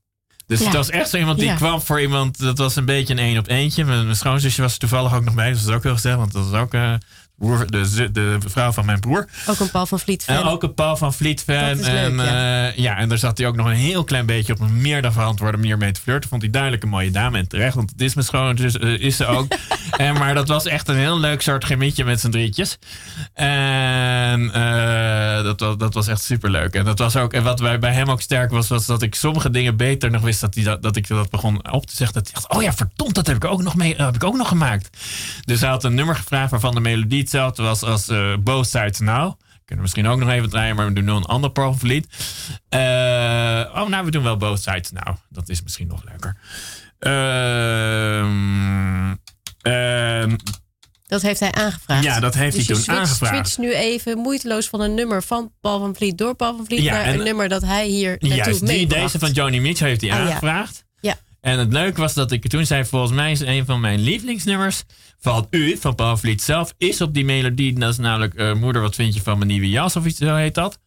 [0.45, 3.19] Dus het was echt zo iemand die kwam voor iemand, dat was een beetje een
[3.19, 3.85] één op eentje.
[3.85, 6.17] Mijn, mijn schoonzusje was er toevallig ook nog bij, dus dat is ook heel gezellig,
[6.17, 6.73] want dat was ook...
[6.73, 6.93] Uh,
[7.37, 9.27] de, de vrouw van mijn broer.
[9.47, 10.35] Ook een Paul van Vliet fan.
[10.35, 11.79] En ook een Paul van Vliet fan.
[11.79, 12.67] en, ja.
[12.67, 12.97] Uh, ja.
[12.97, 15.57] en daar zat hij ook nog een heel klein beetje op een meer dan verantwoorde
[15.57, 16.29] manier mee te flirten.
[16.29, 17.75] Vond hij duidelijk een mooie dame en terecht.
[17.75, 19.47] Want het is mijn schoon, dus uh, is ze ook.
[19.97, 22.77] en, maar dat was echt een heel leuk soort gemietje met z'n drietjes.
[23.33, 26.73] En uh, dat, was, dat was echt super leuk.
[26.73, 29.15] En dat was ook, en wat bij, bij hem ook sterk was, was dat ik
[29.15, 32.15] sommige dingen beter nog wist dat, hij dat, dat ik dat begon op te zeggen.
[32.15, 34.37] Dat hij dacht, oh ja, verdomd, dat heb ik ook nog mee, heb ik ook
[34.37, 34.97] nog gemaakt.
[35.45, 38.99] Dus hij had een nummer gevraagd waarvan de melodie hetzelfde was als uh, Both Sides
[38.99, 39.33] Now.
[39.65, 42.07] Kunnen we misschien ook nog even draaien, maar we doen nu een ander proflied.
[42.69, 42.79] Uh,
[43.75, 45.15] oh, nou, we doen wel Both Sides Now.
[45.29, 46.37] Dat is misschien nog leuker.
[46.99, 49.11] Uh,
[51.05, 52.03] dat heeft hij aangevraagd.
[52.03, 53.35] Ja, dat heeft dus hij toen switch, aangevraagd.
[53.49, 56.81] switch nu even moeiteloos van een nummer van Paul van Vliet door Paul van Vliet
[56.81, 60.01] ja, naar een nummer dat hij hier naartoe Juist, die, deze van Joni Mitchell heeft
[60.01, 60.23] hij Ah, ja.
[60.25, 60.75] aangevraagd.
[60.75, 60.85] Ja.
[61.41, 64.83] En het leuke was dat ik toen zei, volgens mij is een van mijn lievelingsnummers
[65.19, 67.79] van u, van Paul Vliet zelf, is op die melodie.
[67.79, 69.95] Dat is namelijk uh, Moeder, wat vind je van mijn nieuwe jas?
[69.95, 70.79] Of iets zo heet dat.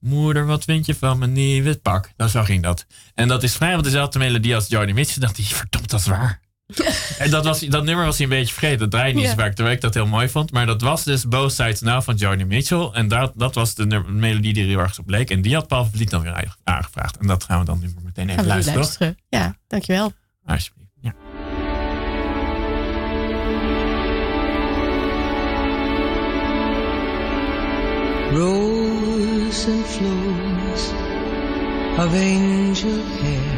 [0.00, 2.12] Moeder, wat vind je van mijn nieuwe pak?
[2.16, 2.86] Nou, zo ging dat.
[3.14, 5.22] En dat is vrijwel dezelfde melodie als Joni Mitchell.
[5.22, 6.40] dacht hij, verdomd, dat is waar.
[7.18, 8.78] en dat, was, dat nummer was hij een beetje vergeten.
[8.78, 10.52] Dat draaide niet zo vaak, terwijl ik dat heel mooi vond.
[10.52, 12.90] Maar dat was dus Both Sides Now van Joni Mitchell.
[12.92, 15.30] En dat, dat was de nummer- melodie die er heel erg op leek.
[15.30, 17.16] En die had Paul Vliet dan weer aangevraagd.
[17.16, 19.16] En dat gaan we dan nu maar meteen even luisteren.
[19.28, 20.12] Ja, dankjewel.
[20.44, 20.90] Alsjeblieft.
[21.00, 21.14] Ja.
[28.32, 30.92] Rows and flows
[31.98, 33.57] of angel hair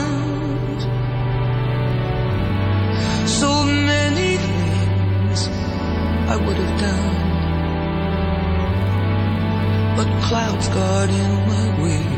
[6.45, 7.15] would have done.
[9.97, 12.10] But clouds got in my way.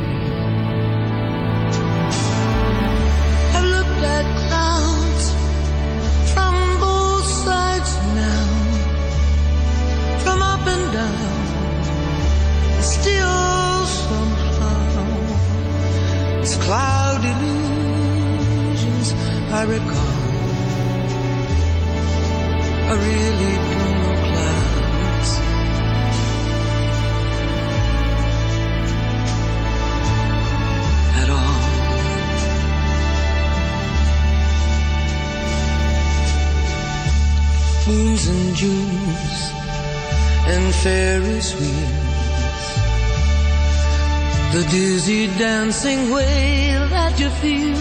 [44.54, 47.78] The dizzy dancing way that you feel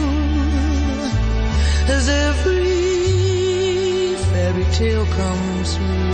[1.89, 6.13] as every fairy tale comes through.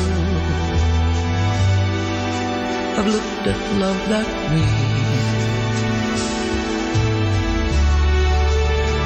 [2.98, 4.68] I've looked at love that way.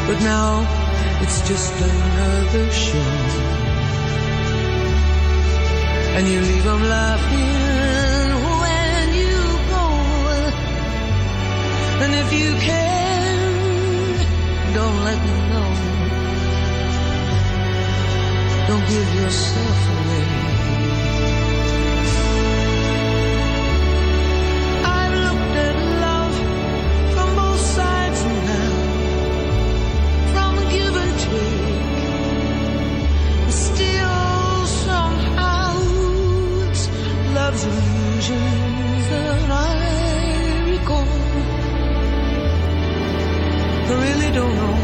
[0.08, 0.66] But now
[1.22, 3.12] it's just another show.
[6.16, 7.81] And you leave them laughing.
[12.04, 13.38] And if you can,
[14.74, 15.70] don't let me know.
[18.66, 20.26] Don't give yourself away.
[24.98, 25.76] I've looked at
[26.06, 26.34] love
[27.14, 28.72] from both sides now,
[30.32, 31.76] from give and take.
[33.66, 35.70] Still, somehow,
[37.32, 38.61] love's illusion.
[43.92, 44.81] I really don't know.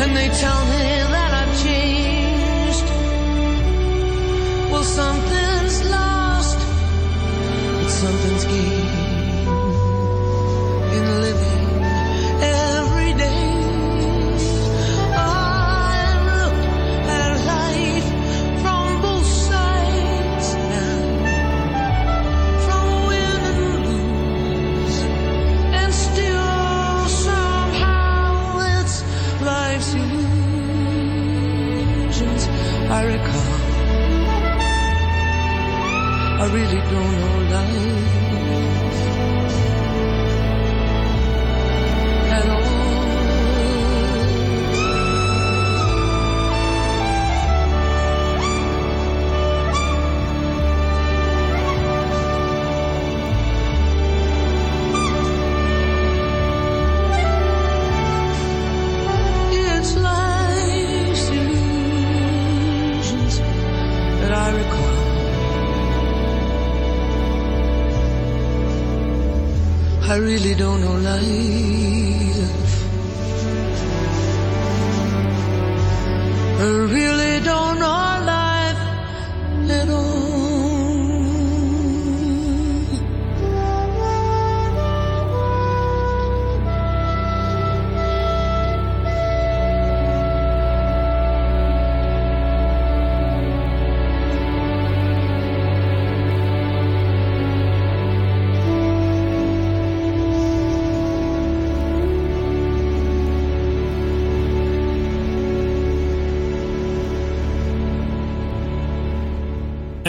[0.00, 0.97] and they tell me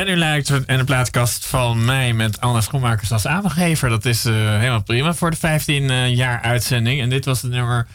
[0.07, 3.89] u luistert en de plaatkast van mij met Anna Schoenmakers als avondgever.
[3.89, 7.01] Dat is uh, helemaal prima voor de 15 uh, jaar uitzending.
[7.01, 7.87] En dit was het nummer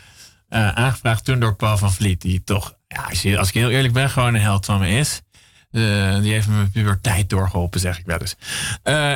[0.51, 2.21] uh, aangevraagd toen door Paul van Vliet.
[2.21, 4.89] Die toch, ja, als, je, als ik heel eerlijk ben, gewoon een held van me
[4.89, 5.23] is.
[5.71, 8.37] Die heeft me mijn puberteit doorgeholpen, zeg ik wel eens.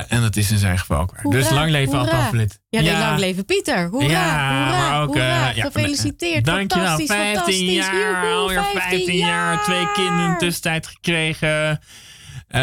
[0.09, 1.33] En dat is in zijn geval ook waar.
[1.33, 2.61] Dus lang leven Paul van Vliet.
[2.69, 3.89] Ja, nee, lang leven Pieter.
[3.89, 5.51] Hoera, ja, hoera, maar ook, hoera.
[5.51, 6.45] Ja, Gefeliciteerd.
[6.45, 6.87] Dankjewel.
[6.87, 7.75] Fantastisch, 15 fantastisch.
[7.75, 9.63] jaar, alweer 15, jaar.
[9.63, 11.81] Twee kinderen in de tussentijd gekregen.
[12.51, 12.61] Uh,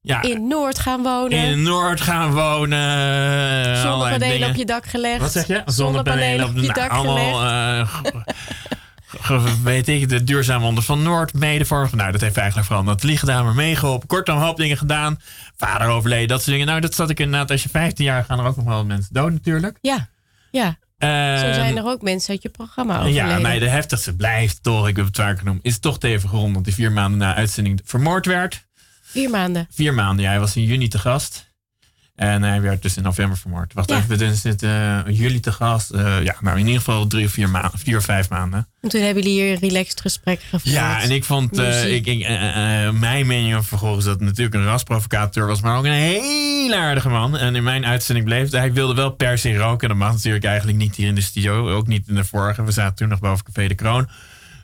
[0.00, 1.38] ja, in Noord gaan wonen.
[1.38, 3.76] In Noord gaan wonen.
[3.76, 5.20] Zonnepanelen op je dak gelegd.
[5.20, 5.62] Wat zeg je?
[5.66, 7.94] Zonnepanelen op je nou, dak allemaal, uh,
[9.62, 11.88] weet ik, de duurzame onder van Noord, mede voor.
[11.92, 14.08] Nou, dat heeft eigenlijk vooral Nathalie gedaan, maar meegeholpen.
[14.08, 15.20] Kortom, een hoop dingen gedaan.
[15.56, 16.66] Vader overleden, dat soort dingen.
[16.66, 17.50] Nou, dat zat ik inderdaad.
[17.50, 19.78] Als je 15 jaar gaan er ook nog wel mensen dood natuurlijk.
[19.80, 20.08] Ja,
[20.50, 20.78] ja.
[20.98, 23.28] Zo zijn er ook mensen uit je programma overleden.
[23.28, 26.54] Ja, nee, de heftigste blijft toch, ik heb het vaak genoemd, is toch Teven Grond,
[26.54, 28.66] dat die vier maanden na uitzending vermoord werd.
[29.02, 29.66] Vier maanden.
[29.70, 30.30] Vier maanden, ja.
[30.30, 31.47] Hij was in juni te gast.
[32.18, 33.72] En hij werd dus in november vermoord.
[33.74, 33.96] Wacht Ja.
[33.96, 35.92] even, we dit uh, juli te gast.
[35.92, 38.68] Uh, ja, nou in ieder geval drie of vier maanden, vier of vijf maanden.
[38.80, 40.74] En toen hebben jullie hier een relaxed gesprek gevoerd.
[40.74, 42.06] Ja, en ik vond, uh, Muziek.
[42.06, 42.28] ik,
[42.92, 47.08] mijn mening over is dat het natuurlijk een rasprovocateur was, maar ook een heel aardige
[47.08, 47.36] man.
[47.36, 49.88] En in mijn uitzending bleef hij wilde wel per se roken.
[49.88, 52.64] En dat mag natuurlijk eigenlijk niet hier in de studio, ook niet in de vorige.
[52.64, 54.08] We zaten toen nog boven Café de Kroon.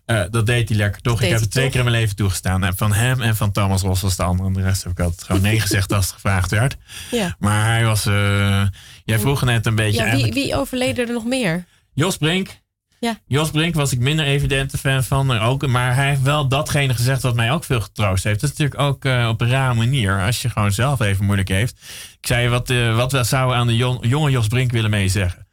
[0.06, 1.22] Uh, dat deed hij lekker toch.
[1.22, 2.64] Ik heb het twee keer in mijn leven toegestaan.
[2.64, 4.48] En van hem en van Thomas Ros was de andere.
[4.48, 6.76] En de rest heb ik altijd gewoon nee gezegd als het gevraagd werd.
[7.10, 7.36] Ja.
[7.38, 8.06] Maar hij was...
[8.06, 8.62] Uh,
[9.04, 10.04] jij vroeg net een beetje...
[10.04, 11.64] Ja, wie, wie overleden er nog meer?
[11.94, 12.62] Jos Brink.
[13.00, 13.18] Ja.
[13.26, 15.30] Jos Brink was ik minder evidente fan van.
[15.30, 18.40] Ook, maar hij heeft wel datgene gezegd wat mij ook veel getroost heeft.
[18.40, 20.22] Dat is natuurlijk ook uh, op een rare manier.
[20.22, 21.76] Als je gewoon zelf even moeilijk heeft.
[22.20, 25.43] Ik zei, wat, uh, wat we zouden aan de jonge Jos Brink willen meezeggen?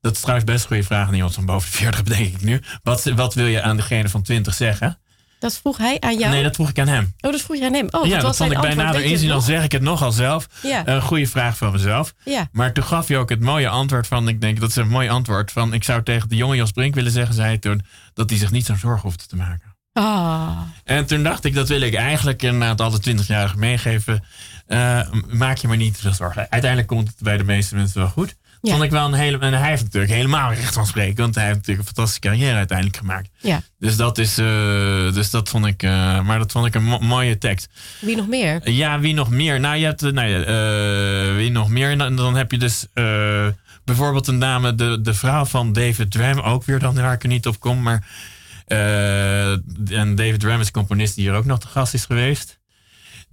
[0.00, 2.42] Dat is trouwens best een goede vraag aan iemand van boven de 40, bedenk ik
[2.42, 2.62] nu.
[2.82, 4.98] Wat, wat wil je aan degene van 20 zeggen?
[5.40, 6.32] Dat vroeg hij aan jou?
[6.32, 7.14] Nee, dat vroeg ik aan hem.
[7.20, 7.86] Oh, dat vroeg je aan hem.
[7.90, 9.28] Oh, ja, dat was vond ik bij nader inzien.
[9.28, 10.48] Dan zeg ik het nogal zelf.
[10.62, 10.86] Ja.
[10.86, 12.14] Een goede vraag van mezelf.
[12.24, 12.48] Ja.
[12.52, 14.28] Maar toen gaf je ook het mooie antwoord van...
[14.28, 15.72] Ik denk, dat is een mooi antwoord van...
[15.72, 17.82] Ik zou tegen de jonge Jos Brink willen zeggen, zei hij toen...
[18.14, 19.76] Dat hij zich niet zo'n zorgen hoefde te maken.
[19.92, 20.58] Ah.
[20.84, 24.24] En toen dacht ik, dat wil ik eigenlijk inderdaad alle 20-jarigen meegeven.
[24.68, 26.46] Uh, maak je maar niet te veel zorgen.
[26.50, 28.36] Uiteindelijk komt het bij de meeste mensen wel goed.
[28.62, 28.70] Ja.
[28.70, 29.38] Vond ik wel een hele.
[29.38, 31.16] En hij heeft natuurlijk helemaal recht van spreken.
[31.16, 33.28] Want hij heeft natuurlijk een fantastische carrière uiteindelijk gemaakt.
[33.38, 33.62] Ja.
[33.78, 34.38] Dus dat is.
[34.38, 34.46] Uh,
[35.12, 35.82] dus dat vond ik.
[35.82, 37.68] Uh, maar dat vond ik een mo mooie tekst.
[38.00, 38.70] Wie nog meer?
[38.70, 39.60] Ja, wie nog meer?
[39.60, 40.00] Nou, je hebt.
[40.00, 40.44] Nou,
[41.36, 41.98] wie nog meer?
[41.98, 42.86] Dan, dan heb je dus.
[43.84, 47.28] bijvoorbeeld een dame, de, de vrouw van David Dram, ook weer dan waar ik er
[47.28, 47.82] niet op kom.
[47.82, 48.06] Maar.
[48.66, 52.59] en David Dram is componist die hier ook nog te gast is geweest.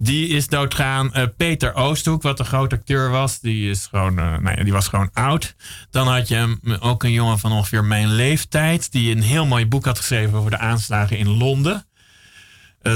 [0.00, 1.10] Die is doodgaan.
[1.14, 4.88] Uh, Peter Oosthoek, wat een groot acteur was, die, is gewoon, uh, nou die was
[4.88, 5.54] gewoon oud.
[5.90, 9.84] Dan had je ook een jongen van ongeveer mijn leeftijd, die een heel mooi boek
[9.84, 11.86] had geschreven over de aanslagen in Londen.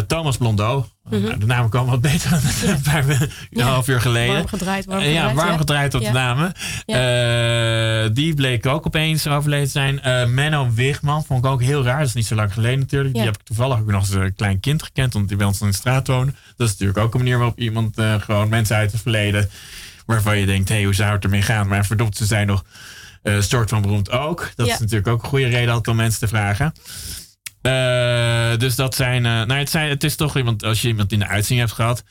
[0.06, 0.84] Thomas Blondeau.
[1.10, 1.38] Mm -hmm.
[1.38, 2.40] De namen komen wat beter dan
[2.70, 3.04] een paar
[3.50, 4.34] een half uur geleden.
[4.34, 5.28] Warm gedraaid, warm gedraaid.
[5.28, 5.56] ja, warm ja.
[5.56, 6.52] gedraaid op de namen.
[6.86, 8.08] Ja.
[8.08, 10.34] die bleek ook opeens overleden te zijn.
[10.34, 11.98] Menno Wigman vond ik ook heel raar.
[11.98, 13.14] Dat is niet zo lang geleden natuurlijk.
[13.14, 15.12] Die heb ik toevallig ook nog eens een klein kind gekend.
[15.12, 16.32] Want die bij ons in de straat woonde.
[16.56, 19.50] Dat is natuurlijk ook een manier waarop iemand uh, gewoon mensen uit het verleden.
[20.06, 21.68] Waarvan je denkt, hé, hey, hoe zou het ermee gaan?
[21.68, 22.64] Maar verdomd, ze zijn nog
[23.22, 24.50] uh, soort van beroemd ook.
[24.56, 26.72] Dat is natuurlijk ook een goede reden altijd om mensen te vragen.
[27.62, 29.88] Uh, dus dat zijn, uh, nou het zijn.
[29.88, 32.04] Het is toch iemand, als je iemand in de uitzending hebt gehad.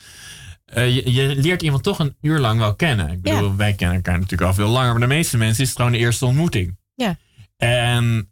[0.74, 3.10] Uh, je, je, leert iemand toch een uur lang wel kennen.
[3.10, 3.56] Ik bedoel, ja.
[3.56, 4.90] wij kennen elkaar natuurlijk al veel langer.
[4.90, 6.78] Maar de meeste mensen is het gewoon de eerste ontmoeting.
[6.94, 7.16] Ja.
[7.56, 8.30] En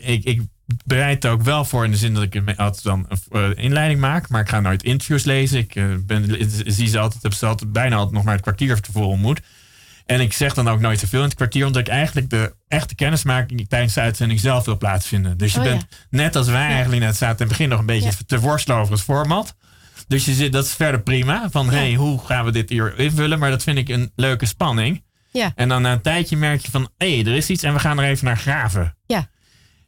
[0.00, 0.42] ik, ik
[0.84, 4.28] bereid er ook wel voor in de zin dat ik altijd dan een inleiding maak.
[4.28, 5.58] Maar ik ga nooit interviews lezen.
[5.58, 9.08] Ik ben, zie ze altijd, heb ze altijd bijna altijd nog maar het kwartier tevoren
[9.08, 9.40] ontmoet.
[10.06, 12.94] En ik zeg dan ook nooit zoveel in het kwartier, omdat ik eigenlijk de echte
[12.94, 15.36] kennismaking tijdens de uitzending zelf wil plaatsvinden.
[15.36, 15.96] Dus je oh, bent, ja.
[16.10, 16.68] net als wij ja.
[16.68, 18.16] eigenlijk net zaten in het begin nog een beetje ja.
[18.26, 19.56] te worstelen over het format.
[20.08, 21.50] Dus je zit, dat is verder prima.
[21.50, 23.38] Van hé, hey, hoe gaan we dit hier invullen?
[23.38, 25.04] Maar dat vind ik een leuke spanning.
[25.30, 25.52] Ja.
[25.54, 27.78] En dan na een tijdje merk je van hé, hey, er is iets en we
[27.78, 28.96] gaan er even naar graven.
[29.06, 29.28] Ja.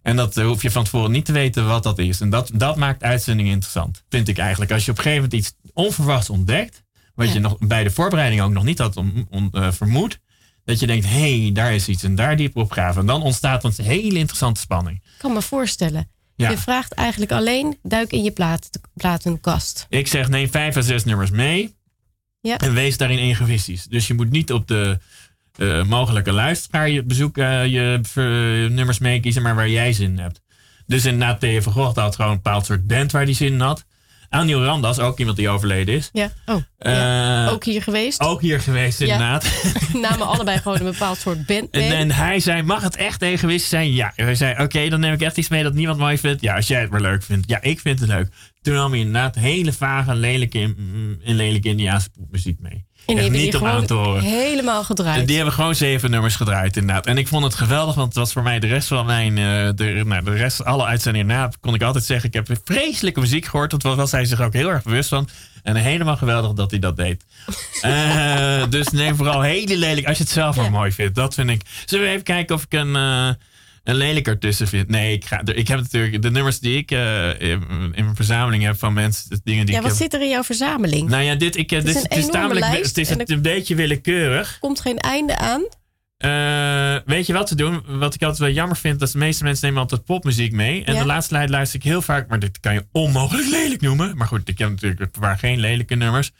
[0.02, 2.20] En dat hoef je van tevoren niet te weten wat dat is.
[2.20, 4.70] En dat, dat maakt uitzendingen interessant, vind ik eigenlijk.
[4.70, 6.82] Als je op een gegeven moment iets onverwachts ontdekt,
[7.16, 7.32] wat Ja.
[7.32, 10.20] je nog bij de voorbereiding ook nog niet had on, on, uh, vermoed.
[10.64, 13.00] Dat je denkt, hé, hey, daar is iets en daar dieper op graven.
[13.00, 14.96] En dan ontstaat een hele interessante spanning.
[14.96, 16.08] Ik kan me voorstellen.
[16.36, 16.50] Ja.
[16.50, 19.86] Je vraagt eigenlijk alleen, duik in je plaat, platenkast.
[19.88, 21.74] Ik zeg, neem vijf à zes nummers mee.
[22.40, 22.58] Ja.
[22.58, 23.84] En wees daarin egoïstisch.
[23.84, 24.98] Dus je moet niet op de
[25.56, 30.18] uh, mogelijke luisteraar je bezoek, uh, je uh, nummers meekiezen, maar waar jij zin in
[30.18, 30.40] hebt.
[30.86, 33.60] Dus inderdaad, Theo van Gogh had gewoon een bepaald soort band waar die zin in
[33.60, 33.84] had.
[34.28, 36.10] Anil Randas, ook iemand die overleden is.
[36.12, 36.62] Ja, oh.
[36.78, 37.46] ja.
[37.46, 38.20] Eh, Ook hier geweest.
[38.20, 39.04] ook hier geweest, Ja.
[39.12, 39.46] inderdaad.
[40.08, 41.84] Namen allebei gewoon een bepaald soort band mee.
[41.84, 43.92] En, en hij zei, mag het echt egoïstisch zijn?
[43.92, 44.12] Ja.
[44.14, 46.42] Hij zei, oké, dan neem ik echt iets mee dat niemand mooi vindt.
[46.42, 47.48] Ja, als jij het maar leuk vindt.
[47.48, 48.28] Ja, ik vind het leuk.
[48.62, 52.85] Toen nam hij inderdaad hele vage, lelijke, mm, en lelijke Indiaanse popmuziek mee.
[53.06, 54.22] En die niet die om aan te gewoon horen.
[54.22, 55.26] helemaal gedraaid.
[55.26, 57.06] Die hebben gewoon zeven nummers gedraaid, inderdaad.
[57.06, 59.38] En ik vond het geweldig, want het was voor mij de rest van mijn.
[59.38, 63.20] eh, de, nou, de rest, alle uitzendingen na, kon ik altijd zeggen: ik heb vreselijke
[63.20, 63.70] muziek gehoord.
[63.70, 65.28] Dat was, was hij zich ook heel erg bewust van.
[65.62, 67.24] En helemaal geweldig dat hij dat deed.
[67.80, 70.68] Eh, dus neem vooral hele lelijk, als je het zelf Ja.
[70.68, 71.14] mooi vindt.
[71.14, 71.62] Dat vind ik.
[71.86, 72.96] Zullen we even kijken of ik een.
[72.96, 73.28] eh,
[73.86, 74.88] een lelijk ertussen vind.
[74.88, 77.62] Nee, ik, ga, ik heb natuurlijk de nummers die ik eh, in,
[77.92, 79.30] in mijn verzameling heb van mensen.
[79.30, 80.02] De dingen die ja, ik wat heb.
[80.10, 81.08] zit er in jouw verzameling?
[81.08, 82.66] Nou ja, dit, ik, eh, Het is dit, een het is enorme tamelijk.
[82.72, 84.56] lijst Het is en het er- een beetje willekeurig.
[84.60, 85.62] Komt geen einde aan?
[86.16, 87.82] Eh, weet je wat te doen?
[87.86, 90.84] Wat ik altijd wel jammer vind, dat de meeste mensen nemen altijd popmuziek mee.
[90.84, 91.00] En Ja.
[91.00, 94.16] de laatste tijd luister ik heel vaak, maar dit kan je onmogelijk lelijk noemen.
[94.16, 96.32] Maar goed, ik heb natuurlijk, waren geen lelijke nummers.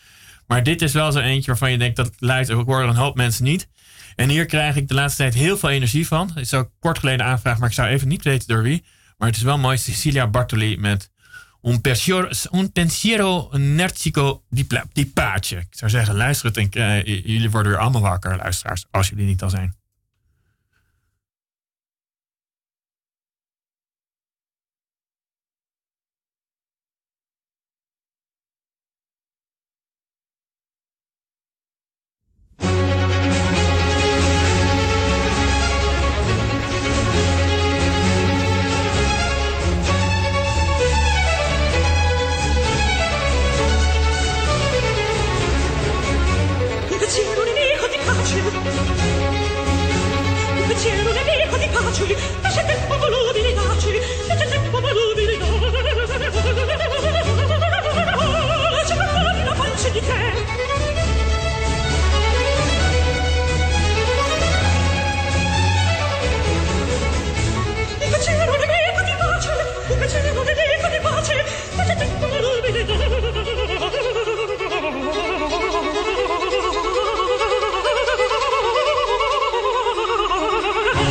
[0.46, 3.16] Maar dit is wel zo eentje waarvan je denkt, dat luistert, ik hoor een hoop
[3.16, 3.68] mensen niet.
[4.16, 6.30] En hier krijg ik de laatste tijd heel veel energie van.
[6.34, 8.84] Is ook kort geleden aanvraag, maar ik zou even niet weten door wie.
[9.16, 11.10] Maar het is wel mooi, Cecilia Bartoli met
[11.62, 15.56] Un pensiero, un pensiero nertico di, di pace.
[15.56, 18.86] Ik zou zeggen, luister het en eh, jullie worden weer allemaal wakker, luisteraars.
[18.90, 19.76] Als jullie niet al zijn.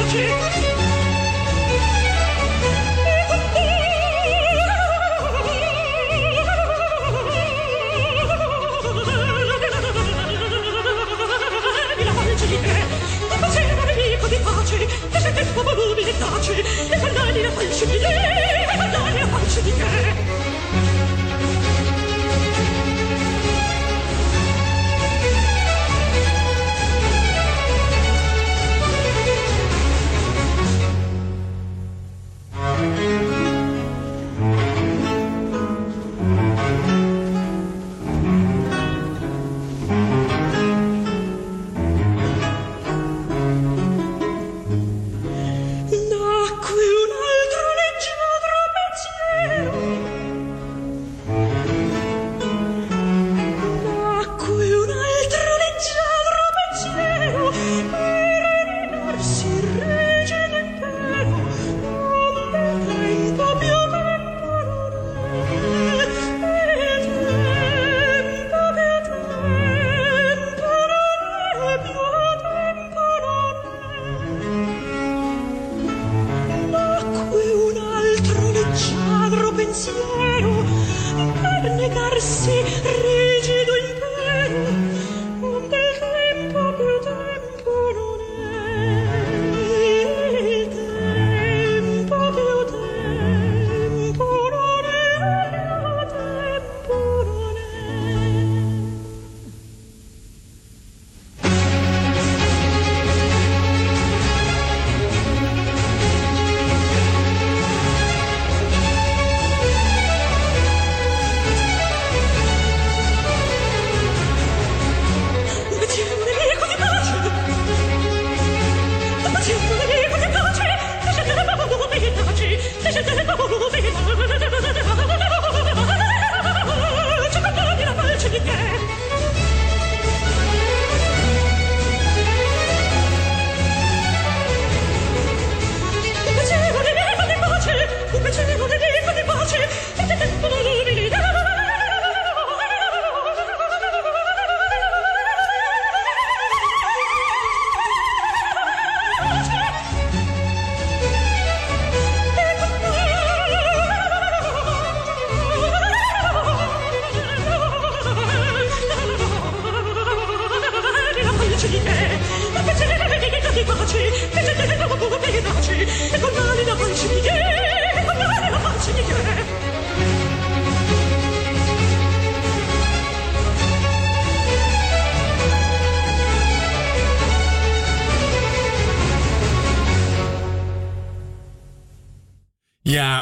[0.07, 0.44] 起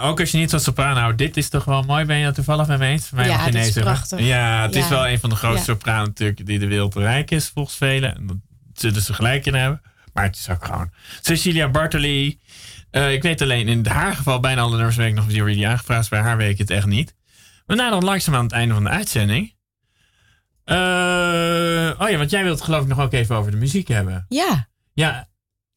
[0.03, 1.17] ook als je niet van sopraan houdt.
[1.17, 2.05] Dit is toch wel mooi.
[2.05, 3.09] Ben je dat toevallig met me eens?
[3.09, 4.19] Mij Ja, nee is prachtig.
[4.19, 5.77] Ja, het is wel een van de grootste Ja.
[5.77, 8.15] sopranen natuurlijk die de wereld rijk is, volgens velen.
[8.15, 8.37] En Dat
[8.73, 9.81] zullen ze gelijk in hebben.
[10.13, 10.91] Maar het is ook gewoon...
[11.21, 12.39] Cecilia Bartoli.
[12.91, 15.67] eh, ik weet alleen, in haar geval bijna alle nummers weet ik nog die die
[15.67, 16.09] aangevraagd.
[16.09, 17.15] Bij haar weet ik het echt niet.
[17.65, 19.55] We naderen langzaam aan het einde van de uitzending.
[20.63, 20.75] Eh,
[21.99, 24.25] oh ja, want jij wilt het geloof ik nog ook even over de muziek hebben.
[24.29, 25.27] Ja, Ja.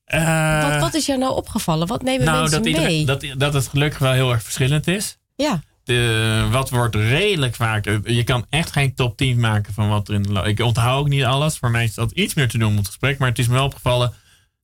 [0.07, 1.87] Eh, wat, wat is jou nou opgevallen?
[1.87, 3.05] Wat nemen nou, mensen dat, iedereen- mee?
[3.07, 5.19] dat, dat het gelukkig wel heel erg verschillend is.
[5.37, 7.85] Ja, De, wat wordt redelijk vaak.
[8.05, 10.43] Je kan echt geen top 10 maken van wat er in de.
[10.45, 11.59] Ik onthoud ook niet alles.
[11.59, 13.19] Voor mij is dat iets meer te doen met het gesprek.
[13.19, 14.13] Maar het is me wel opgevallen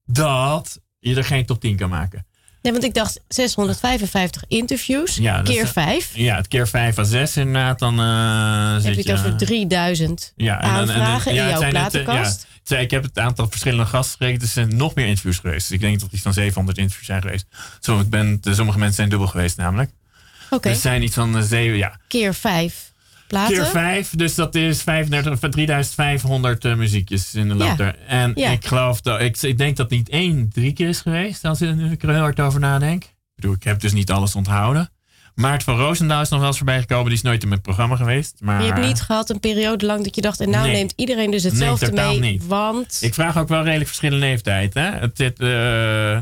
[0.05, 2.27] dat je er geen top 10 kan maken.
[2.63, 6.11] Nee, want ik dacht 655 interviews, Ja, keer is- 5.
[6.15, 7.79] Ja, het keer 5 à 6 inderdaad.
[7.79, 11.35] Dan eh heb zit je je het over 3000 ja, en dan- en dan- aanvragen
[11.35, 12.47] ja, in het jouw het, eh, platenkast.
[12.65, 14.41] ja, het ik heb het aantal verschillende gasten gekregen.
[14.41, 15.69] Er zijn nog meer interviews geweest.
[15.69, 17.47] Dus ik denk dat er iets van 700 interviews zijn geweest.
[17.81, 19.91] Sommige, ik ben, sommige mensen zijn dubbel geweest namelijk.
[20.51, 22.92] Oké, Er zijn iets van eh, zeven, ja, keer 5
[23.33, 23.55] platen.
[23.55, 27.95] Keer 5, dus dat is 35, 3500 eh, muziekjes in de loop Ja.
[28.07, 28.51] En Ja.
[28.51, 32.03] ik geloof dat, ik, ik denk dat niet één drie keer is geweest, als ik
[32.03, 33.03] er heel hard over nadenk.
[33.05, 34.91] Ik bedoel, ik heb dus niet alles onthouden.
[35.35, 37.97] Maart van Roosendaal is nog wel eens voorbij gekomen, die is nooit in mijn programma
[37.97, 38.35] geweest.
[38.41, 40.41] Maar, Maar je hebt niet gehad een periode lang dat je dacht...
[40.41, 40.73] en nou Nee.
[40.77, 42.31] neemt iedereen dus hetzelfde Nee, mee.
[42.33, 42.47] niet.
[42.47, 42.99] Want...
[43.01, 44.75] Ik vraag ook wel redelijk verschillende leeftijd.
[44.75, 44.91] Hè?
[44.91, 46.19] Het zit, eh,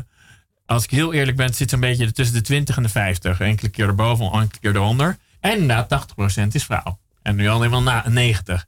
[0.65, 3.39] als ik heel eerlijk ben, het zit zo'n beetje tussen de 20 en de 50.
[3.39, 5.17] Enkele keer erboven, enkele keer eronder.
[5.39, 6.99] En inderdaad, 80% is vrouw.
[7.21, 8.65] En nu al helemaal na 90.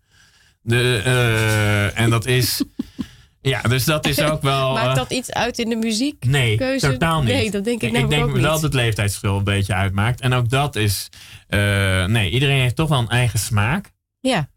[0.61, 2.63] De, eh, en dat is.
[3.41, 4.73] Ja, dus dat is ook wel.
[4.73, 6.25] Maakt eh, dat iets uit in de muziek?
[6.25, 6.91] Nee, keuze?
[6.91, 7.33] totaal niet.
[7.33, 8.43] Nee, dat denk ik Ik namelijk denk ook niet.
[8.43, 10.21] wel dat het leeftijdsverschil een beetje uitmaakt.
[10.21, 11.09] En ook dat is.
[11.47, 13.91] eh, nee, iedereen heeft toch wel een eigen smaak.
[14.19, 14.49] Ja,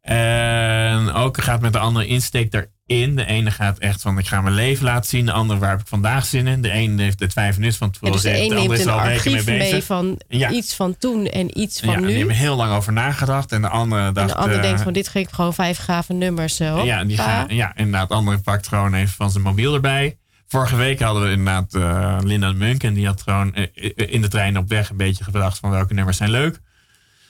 [0.00, 2.50] En ook gaat met de andere insteek
[2.86, 3.16] erin.
[3.16, 5.26] De ene gaat echt van ik ga mijn leven laten zien.
[5.26, 6.62] De andere waar heb ik vandaag zin in.
[6.62, 8.92] De ene heeft het vijf minuten van ja tevoren dus de andere neemt is een
[8.92, 9.84] al weken mee bezig.
[9.84, 10.50] van Ja.
[10.50, 12.16] iets van toen en iets van ja, die nu.
[12.16, 13.52] hebben heel lang over nagedacht.
[13.52, 14.30] En de andere dacht...
[14.30, 16.84] en de ander eh, denkt van dit geef ik gewoon vijf gave nummers zo.
[16.84, 18.08] ja, die gaan, ja, inderdaad.
[18.08, 20.16] De andere pakt gewoon even van zijn mobiel erbij.
[20.46, 22.82] Vorige week hadden we inderdaad eh, Linda Munk.
[22.82, 25.94] En die had gewoon eh, in de trein op weg een beetje gedacht van welke
[25.94, 26.60] nummers zijn leuk.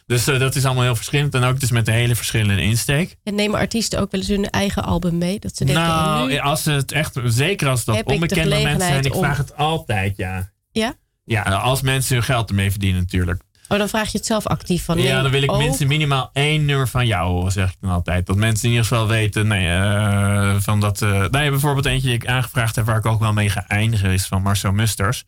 [0.06, 1.34] Dus eh, dat is allemaal heel verschillend.
[1.34, 3.16] En ook dus met een hele verschillende insteek.
[3.24, 5.38] En nemen artiesten ook wel eens hun eigen album mee?
[5.38, 9.04] Dat ze denken, en nou, nu als het echt, zeker als dat onbekende mensen zijn.
[9.04, 10.50] Ik om- vraag het altijd, ja.
[10.72, 10.94] Ja?
[11.24, 13.42] Ja, als mensen hun geld ermee verdienen natuurlijk.
[13.68, 14.98] Oh, dan vraag je het zelf actief van.
[14.98, 17.90] Ja, dan wil ik ook- minstens minimaal één nummer van jou horen, zeg ik dan
[17.90, 18.26] altijd.
[18.26, 20.98] Dat mensen in ieder geval weten, nee, eh, van dat...
[20.98, 24.26] ja, bijvoorbeeld eentje die ik aangevraagd heb, waar ik ook wel mee ga eindigen, is
[24.26, 25.24] van Marcel Musters.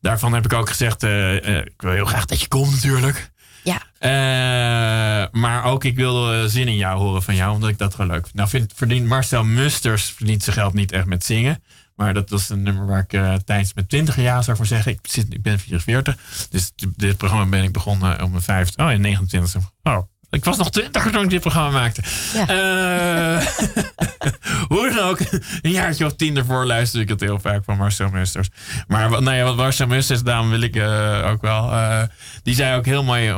[0.00, 3.30] Daarvan heb ik ook gezegd, ik wil heel graag dat je komt natuurlijk.
[3.68, 7.78] Ja, Eh, maar ook ik wil eh, zin in jou horen van jou, omdat ik
[7.78, 8.34] dat gewoon leuk vind.
[8.34, 11.62] Nou verdient Marcel Musters verdient zijn geld niet echt met zingen.
[11.96, 14.92] Maar dat was een nummer waar ik eh, tijdens mijn twintig jaar zou voor zeggen.
[14.92, 16.16] Ik, zit, ik ben 44.
[16.50, 18.86] Dus dit programma ben ik begonnen om mijn 50.
[18.86, 19.70] Oh, in 29.
[19.82, 19.98] Oh,
[20.30, 22.02] ik was nog 20 toen ik dit programma maakte.
[22.32, 22.48] Ja.
[22.48, 23.46] Eh,
[24.68, 25.20] hoe dan ook,
[25.62, 28.48] een jaartje of tien ervoor luisterde ik het heel vaak van Marcel Musters.
[28.86, 31.72] Maar wat, nou ja, wat Marcel Musters, daarom wil ik eh, ook wel.
[31.72, 32.02] eh,
[32.42, 33.34] die zei ook heel mooi.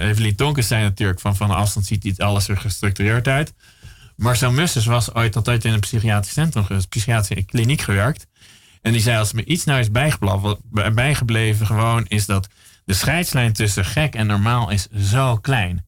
[0.00, 3.54] Evelien Tonkes zei natuurlijk van van afstand ziet dit alles er gestructureerd uit.
[4.16, 8.26] Marcel Musters was ooit altijd in een psychiatrisch centrum, een psychiatrische kliniek gewerkt.
[8.82, 10.58] En die zei, als me iets nou is bijgebleven,
[10.94, 12.48] bijgebleven gewoon, is dat
[12.84, 15.86] de scheidslijn tussen gek en normaal is zo klein.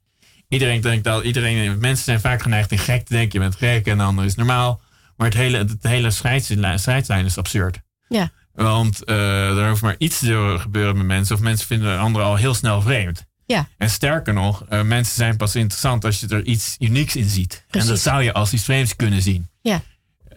[0.49, 3.87] Iedereen denkt dat, iedereen, mensen zijn vaak geneigd in gek te denken, je bent gek
[3.87, 4.81] en de ander is normaal.
[5.17, 7.79] Maar het hele, het hele scheidslijn, is absurd.
[8.09, 8.31] ja.
[8.55, 12.23] Want eh, er hoeft maar iets te gebeuren met mensen, of mensen vinden de ander
[12.23, 13.25] al heel snel vreemd.
[13.47, 17.29] Ja, En sterker nog, eh, mensen zijn pas interessant als je er iets unieks in
[17.29, 17.55] ziet.
[17.55, 17.89] En Precies.
[17.89, 19.49] dat zou je als iets vreemds kunnen zien.
[19.63, 19.83] ja.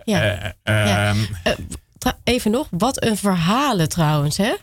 [0.03, 0.21] ja.
[0.21, 1.09] Eh, Ja.
[1.09, 1.17] ehm,
[2.23, 4.53] Even nog, wat een verhalen trouwens, hè?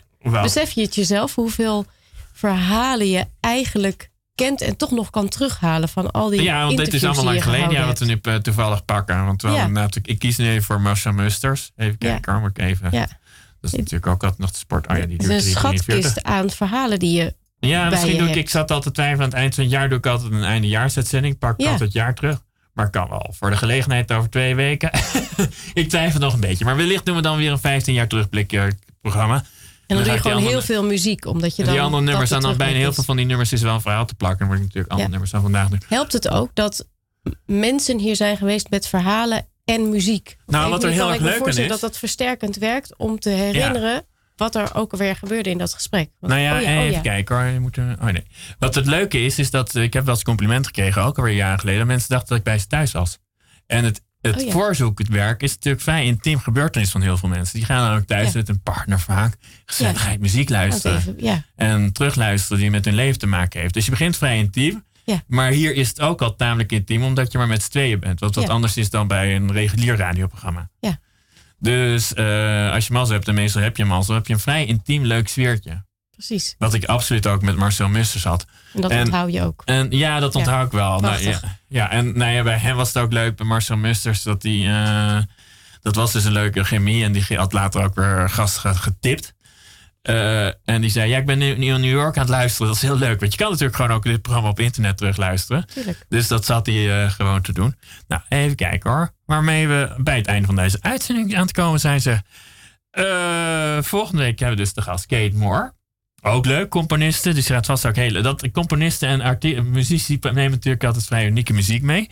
[0.41, 1.85] Besef je het jezelf hoeveel
[2.33, 6.93] verhalen je eigenlijk kent en toch nog kan terughalen van al die Ja, want dit
[6.93, 7.69] is allemaal lang geleden.
[7.71, 9.25] Ja, wat we nu eh, toevallig pakken.
[9.25, 9.53] Want we Ja.
[9.53, 11.71] hadden natuurlijk, ik kies nu even voor Marcel Musters.
[11.75, 12.09] Even Ja.
[12.11, 12.87] kijken, moet ik even.
[12.91, 13.07] Ja,
[13.61, 14.87] Dat is natuurlijk ook altijd nog de sport.
[14.87, 15.59] Oh ja, die duurt een 3,43.
[15.59, 17.35] schatkist aan verhalen die je...
[17.59, 19.23] Ja, misschien doe ik, ik zat altijd twijfelen.
[19.23, 21.33] Aan het eind van het jaar doe ik altijd een eindejaarsuitzending.
[21.33, 21.65] Ik pak Ja.
[21.65, 22.41] altijd het jaar terug.
[22.73, 23.33] Maar kan wel.
[23.37, 24.91] Voor de gelegenheid over twee weken.
[25.73, 26.65] ik twijfel nog een beetje.
[26.65, 28.63] Maar wellicht doen we dan weer een 15 jaar terugblik eh,
[29.01, 29.43] programma.
[29.87, 31.73] En dan, doe je gewoon heel andere- veel muziek, omdat je dan...
[31.73, 34.05] die andere nummers, dat dan, bijna heel veel van die nummers is wel een verhaal
[34.05, 34.39] te plakken.
[34.39, 35.07] Dan word ik natuurlijk Ja.
[35.07, 35.81] nummers van vandaag doen.
[35.87, 36.87] Helpt het ook dat
[37.45, 40.37] mensen hier zijn geweest met verhalen en muziek?
[40.45, 44.55] Nou, wat er heel erg leuk is- dat dat versterkend werkt om te herinneren wat
[44.55, 46.09] er ook alweer gebeurde in dat gesprek.
[46.19, 46.99] Want- Nou ja, oh even oh ja.
[47.01, 47.45] kijken hoor.
[47.45, 48.23] Je moet er, oh nee.
[48.59, 51.33] Wat het leuke is, is dat eh, ik heb wel eens compliment gekregen, ook alweer
[51.33, 51.87] jaren geleden.
[51.87, 53.17] Mensen dachten dat ik bij ze thuis was.
[53.65, 54.51] En het, het Oh ja.
[54.51, 57.55] voorzoekwerk is natuurlijk vrij intiem gebeurtenis van heel veel mensen.
[57.57, 58.37] Die gaan dan ook thuis Ja.
[58.37, 60.97] met een partner vaak gezelligheid muziek Want luisteren.
[60.97, 63.73] even- ja, En terugluisteren die met hun leven te maken heeft.
[63.73, 64.85] Dus je begint vrij intiem.
[65.27, 68.19] Maar hier is het ook al tamelijk intiem, omdat je maar met z'n tweeën bent.
[68.19, 70.69] Wat wat anders is dan bij een regulier radioprogramma.
[70.79, 70.99] Ja.
[71.59, 74.65] Dus eh, als je mazzel hebt, en meestal heb je mazzel, heb je een vrij
[74.65, 75.85] intiem leuk sfeertje.
[76.17, 76.55] Precies.
[76.57, 78.45] Wat ik absoluut ook met Marcel Musters had.
[78.73, 79.61] En dat En- onthoud je ook.
[79.65, 80.39] En ja, dat Ja.
[80.39, 80.99] onthoud ik wel.
[80.99, 84.23] Nou, ja, ja, en nou ja, bij hem was het ook leuk, bij Marcel Musters,
[84.23, 85.19] dat die, eh,
[85.81, 87.03] dat was dus een leuke chemie.
[87.03, 89.35] En die had later ook weer gast ge- getipt.
[90.01, 92.67] Eh, en die zei, ja, ik ben nu, in New York aan het luisteren.
[92.67, 95.65] Dat is heel leuk, want je kan natuurlijk gewoon ook dit programma op internet terugluisteren.
[95.73, 96.05] Tuurlijk.
[96.09, 97.75] Dus dat zat hij eh, gewoon te doen.
[98.07, 99.11] Nou, even kijken hoor.
[99.25, 102.21] Waarmee we bij het einde van deze uitzending aan te komen zijn ze.
[103.83, 105.73] volgende week hebben we dus de gast Kate Moore.
[106.27, 107.35] Ook leuk, componisten.
[107.35, 108.21] Dus gaat vast ook hele.
[108.21, 112.09] Dat, componisten en arti- muzici nemen natuurlijk altijd vrij unieke muziek mee.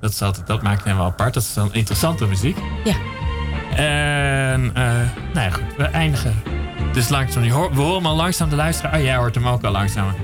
[0.00, 1.34] Dat, is altijd, dat maakt hem wel apart.
[1.34, 2.56] Dat is dan interessante muziek.
[2.84, 2.94] Ja.
[3.76, 4.84] En eh,
[5.34, 6.42] nou ja, goed, we eindigen.
[6.92, 8.98] Dus langzaam, we horen hem al langzaam te luisteren.
[8.98, 10.14] Oh, jij hoort hem ook al langzaam.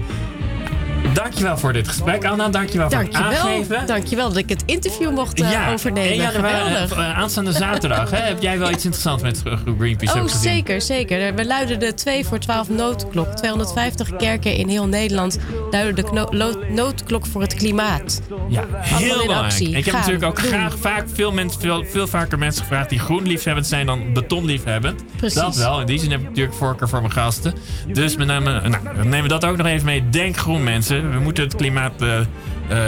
[1.15, 2.49] Dankjewel voor dit gesprek, Anna.
[2.49, 3.41] Dankjewel voor het Dankjewel.
[3.41, 3.87] aangeven.
[3.87, 6.11] Dankjewel dat ik het interview mocht eh, Ja, overnemen.
[6.11, 6.93] 1 januari, Geweldig.
[6.99, 8.11] eh, aanstaande zaterdag.
[8.11, 9.43] Hè, heb jij wel iets interessants met
[9.79, 10.41] Greenpeace Oh, gezien?
[10.41, 11.35] zeker, zeker.
[11.35, 13.29] We luiden de 2 voor 12 noodklok.
[13.29, 15.39] 250 kerken in heel Nederland
[15.71, 18.21] luiden de noodklok voor het klimaat.
[18.49, 19.59] Ja, heel belangrijk.
[19.61, 20.51] Ik heb Gaan, natuurlijk ook doen.
[20.51, 24.45] graag vaak veel, mensen, veel, veel vaker mensen gevraagd die groen liefhebbend zijn dan beton
[24.45, 25.03] liefhebbend.
[25.17, 25.41] Precies.
[25.41, 25.81] Dat wel.
[25.81, 27.55] In die zin heb ik natuurlijk voorkeur voor mijn gasten.
[27.93, 30.09] Dus met name, nou, nemen we dat ook nog even mee.
[30.11, 30.88] Denk groen mensen.
[30.89, 32.27] We moeten het klimaat eh, eh,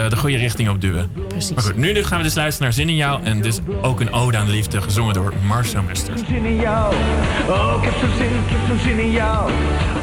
[0.09, 1.11] de goede richting op duwen.
[1.27, 1.53] Precies.
[1.53, 3.23] Maar goed, nu gaan we dus luisteren naar Zin in jou.
[3.23, 6.21] En dus ook een ode aan de liefde gezongen door Marcel Musters.
[6.27, 6.93] zin in jou.
[7.47, 9.51] Oh, ik heb zo'n zin, ik heb zo'n zin in jou.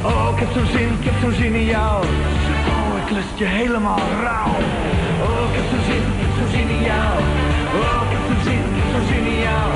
[0.02, 2.04] Oh, ik heb zo'n zin, ik heb zo'n zin in jou.
[2.72, 4.54] Oh, ik lust je helemaal rauw.
[5.26, 7.14] Oh, ik heb zo'n zin, ik heb zo'n zin in jou.
[7.80, 9.68] Oh, ik heb zo'n zin, ik heb zo'n zin in jou.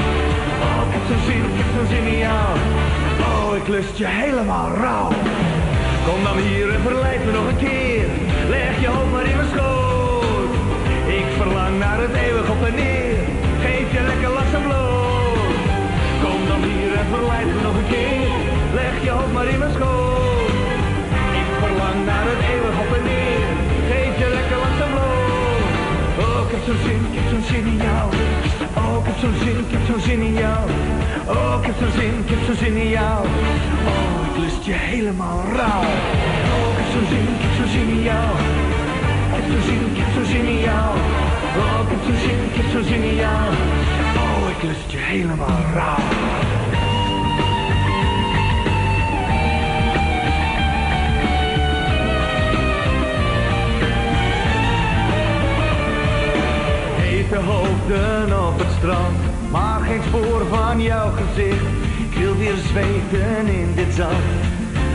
[0.64, 2.48] Oh, ik heb zo'n zin, ik heb zo'n zin in jou.
[3.28, 5.10] Oh, ik lust je helemaal rauw.
[6.06, 8.06] Kom dan hier en verleid me nog een keer.
[8.48, 10.52] Leg je hoofd maar in mijn schoot.
[11.18, 13.16] Ik verlang naar het eeuwig op en neer.
[13.64, 15.38] Geef je lekker langzaam bloot.
[16.22, 18.30] Kom dan hier en verleid me nog een keer.
[18.78, 20.50] Leg je hoofd maar in mijn schoot.
[21.40, 23.48] Ik verlang naar het eeuwig op en neer.
[23.90, 25.64] Geef je lekker langzaam bloot.
[26.24, 28.06] Oh, ik heb zo'n zin, ik heb zo'n zin in jou.
[28.80, 30.62] Oh, ik heb zo'n zin, ik heb zo'n zin in jou.
[31.34, 33.18] Oh, ik heb zo'n zin, ik heb zo'n zin in jou.
[33.90, 35.82] Oh, ik lust je helemaal rauw.
[35.82, 38.30] Ik heb zo'n zin, ik heb zo'n zin in jou.
[39.28, 40.96] Ik heb zo'n zin, ik heb zo'n zin in jou.
[41.60, 43.46] Oh, ik heb zo'n zin, ik heb zo'n zin in jou.
[44.22, 46.04] Oh, ik lust je helemaal rauw.
[56.96, 59.18] Hete hoofden op het strand,
[59.50, 61.91] maar geen spoor van jouw gezicht.
[62.14, 64.24] Ik wil weer zweten in dit zand,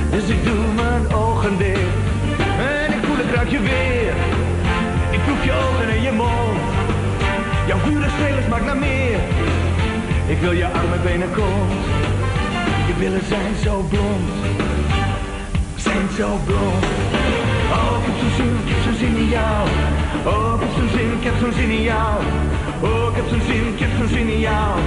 [0.09, 1.97] dus ik doe mijn ogen dicht.
[2.59, 4.13] En ik voel het ruikje weer,
[5.11, 6.59] ik proef je ogen en je mond.
[7.67, 9.19] Jouw vuur strelen smaakt naar meer,
[10.27, 11.71] ik wil je armen, benen, kont.
[12.87, 14.29] Je billen zijn zo blond,
[15.75, 16.83] zijn zo blond.
[17.71, 19.67] Oh, ik heb zo'n zin, ik heb zo'n zin in jou.
[20.25, 22.15] Oh, ik heb zo'n zin, ik heb zo'n zin in jou.
[22.81, 24.79] Oh, ik heb zo'n zin, ik heb zo'n zin in jou.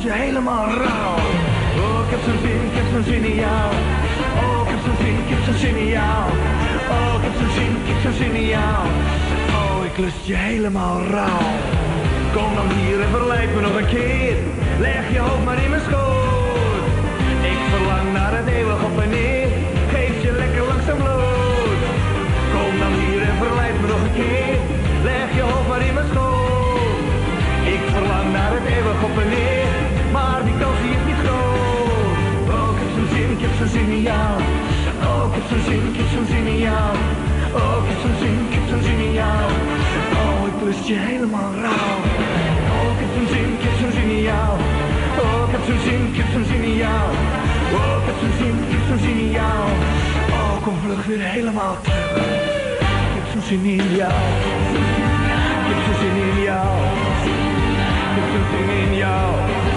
[0.00, 1.16] Lust je helemaal rauw.
[1.84, 3.70] Oh, ik heb zo'n zin, ik heb zo'n zin in jou.
[4.42, 6.24] Oh, ik heb zo'n zin, ik heb zo'n zin in jou.
[6.94, 8.80] Oh, ik heb zo'n zin, ik heb zo'n zin in jou.
[9.58, 11.48] Oh, ik lust je helemaal rauw.
[12.34, 14.36] Kom dan hier en verleid me nog een keer.
[14.86, 16.84] Leg je hoofd maar in mijn schoot.
[17.52, 19.48] Ik verlang naar het eeuwig op en neer.
[19.92, 21.80] Geef je lekker langzaam bloot.
[22.54, 24.56] Kom dan hier en verleid me nog een keer.
[25.08, 26.98] Leg je hoofd maar in mijn schoot.
[27.74, 29.89] Ik verlang naar het eeuwig op en neer.
[30.12, 32.18] Maar die kans die is niet groot.
[32.54, 34.32] Oh, ik heb zo'n zin, ik heb zo'n zin in jou.
[35.08, 36.90] Oh, ik heb zo'n zin, ik heb zo'n zin in jou.
[37.60, 39.44] Oh, ik heb zo'n zin, ik heb zo'n zin in jou.
[40.22, 41.98] Oh, ik lust je helemaal rauw.
[42.74, 44.50] Oh, ik heb zo'n zin, ik heb zo'n zin in jou.
[45.22, 47.06] Oh, ik heb zo'n zin, ik heb zo'n zin in jou.
[47.78, 49.62] Oh, ik heb zo'n zin, ik heb zo'n zin in jou.
[50.38, 52.42] Oh, kom vlug weer helemaal terug.
[53.08, 54.22] Ik heb zo'n zin in jou.
[55.62, 56.72] Ik heb zo'n zin in jou.
[58.10, 59.69] Ik heb zo'n zin in jou.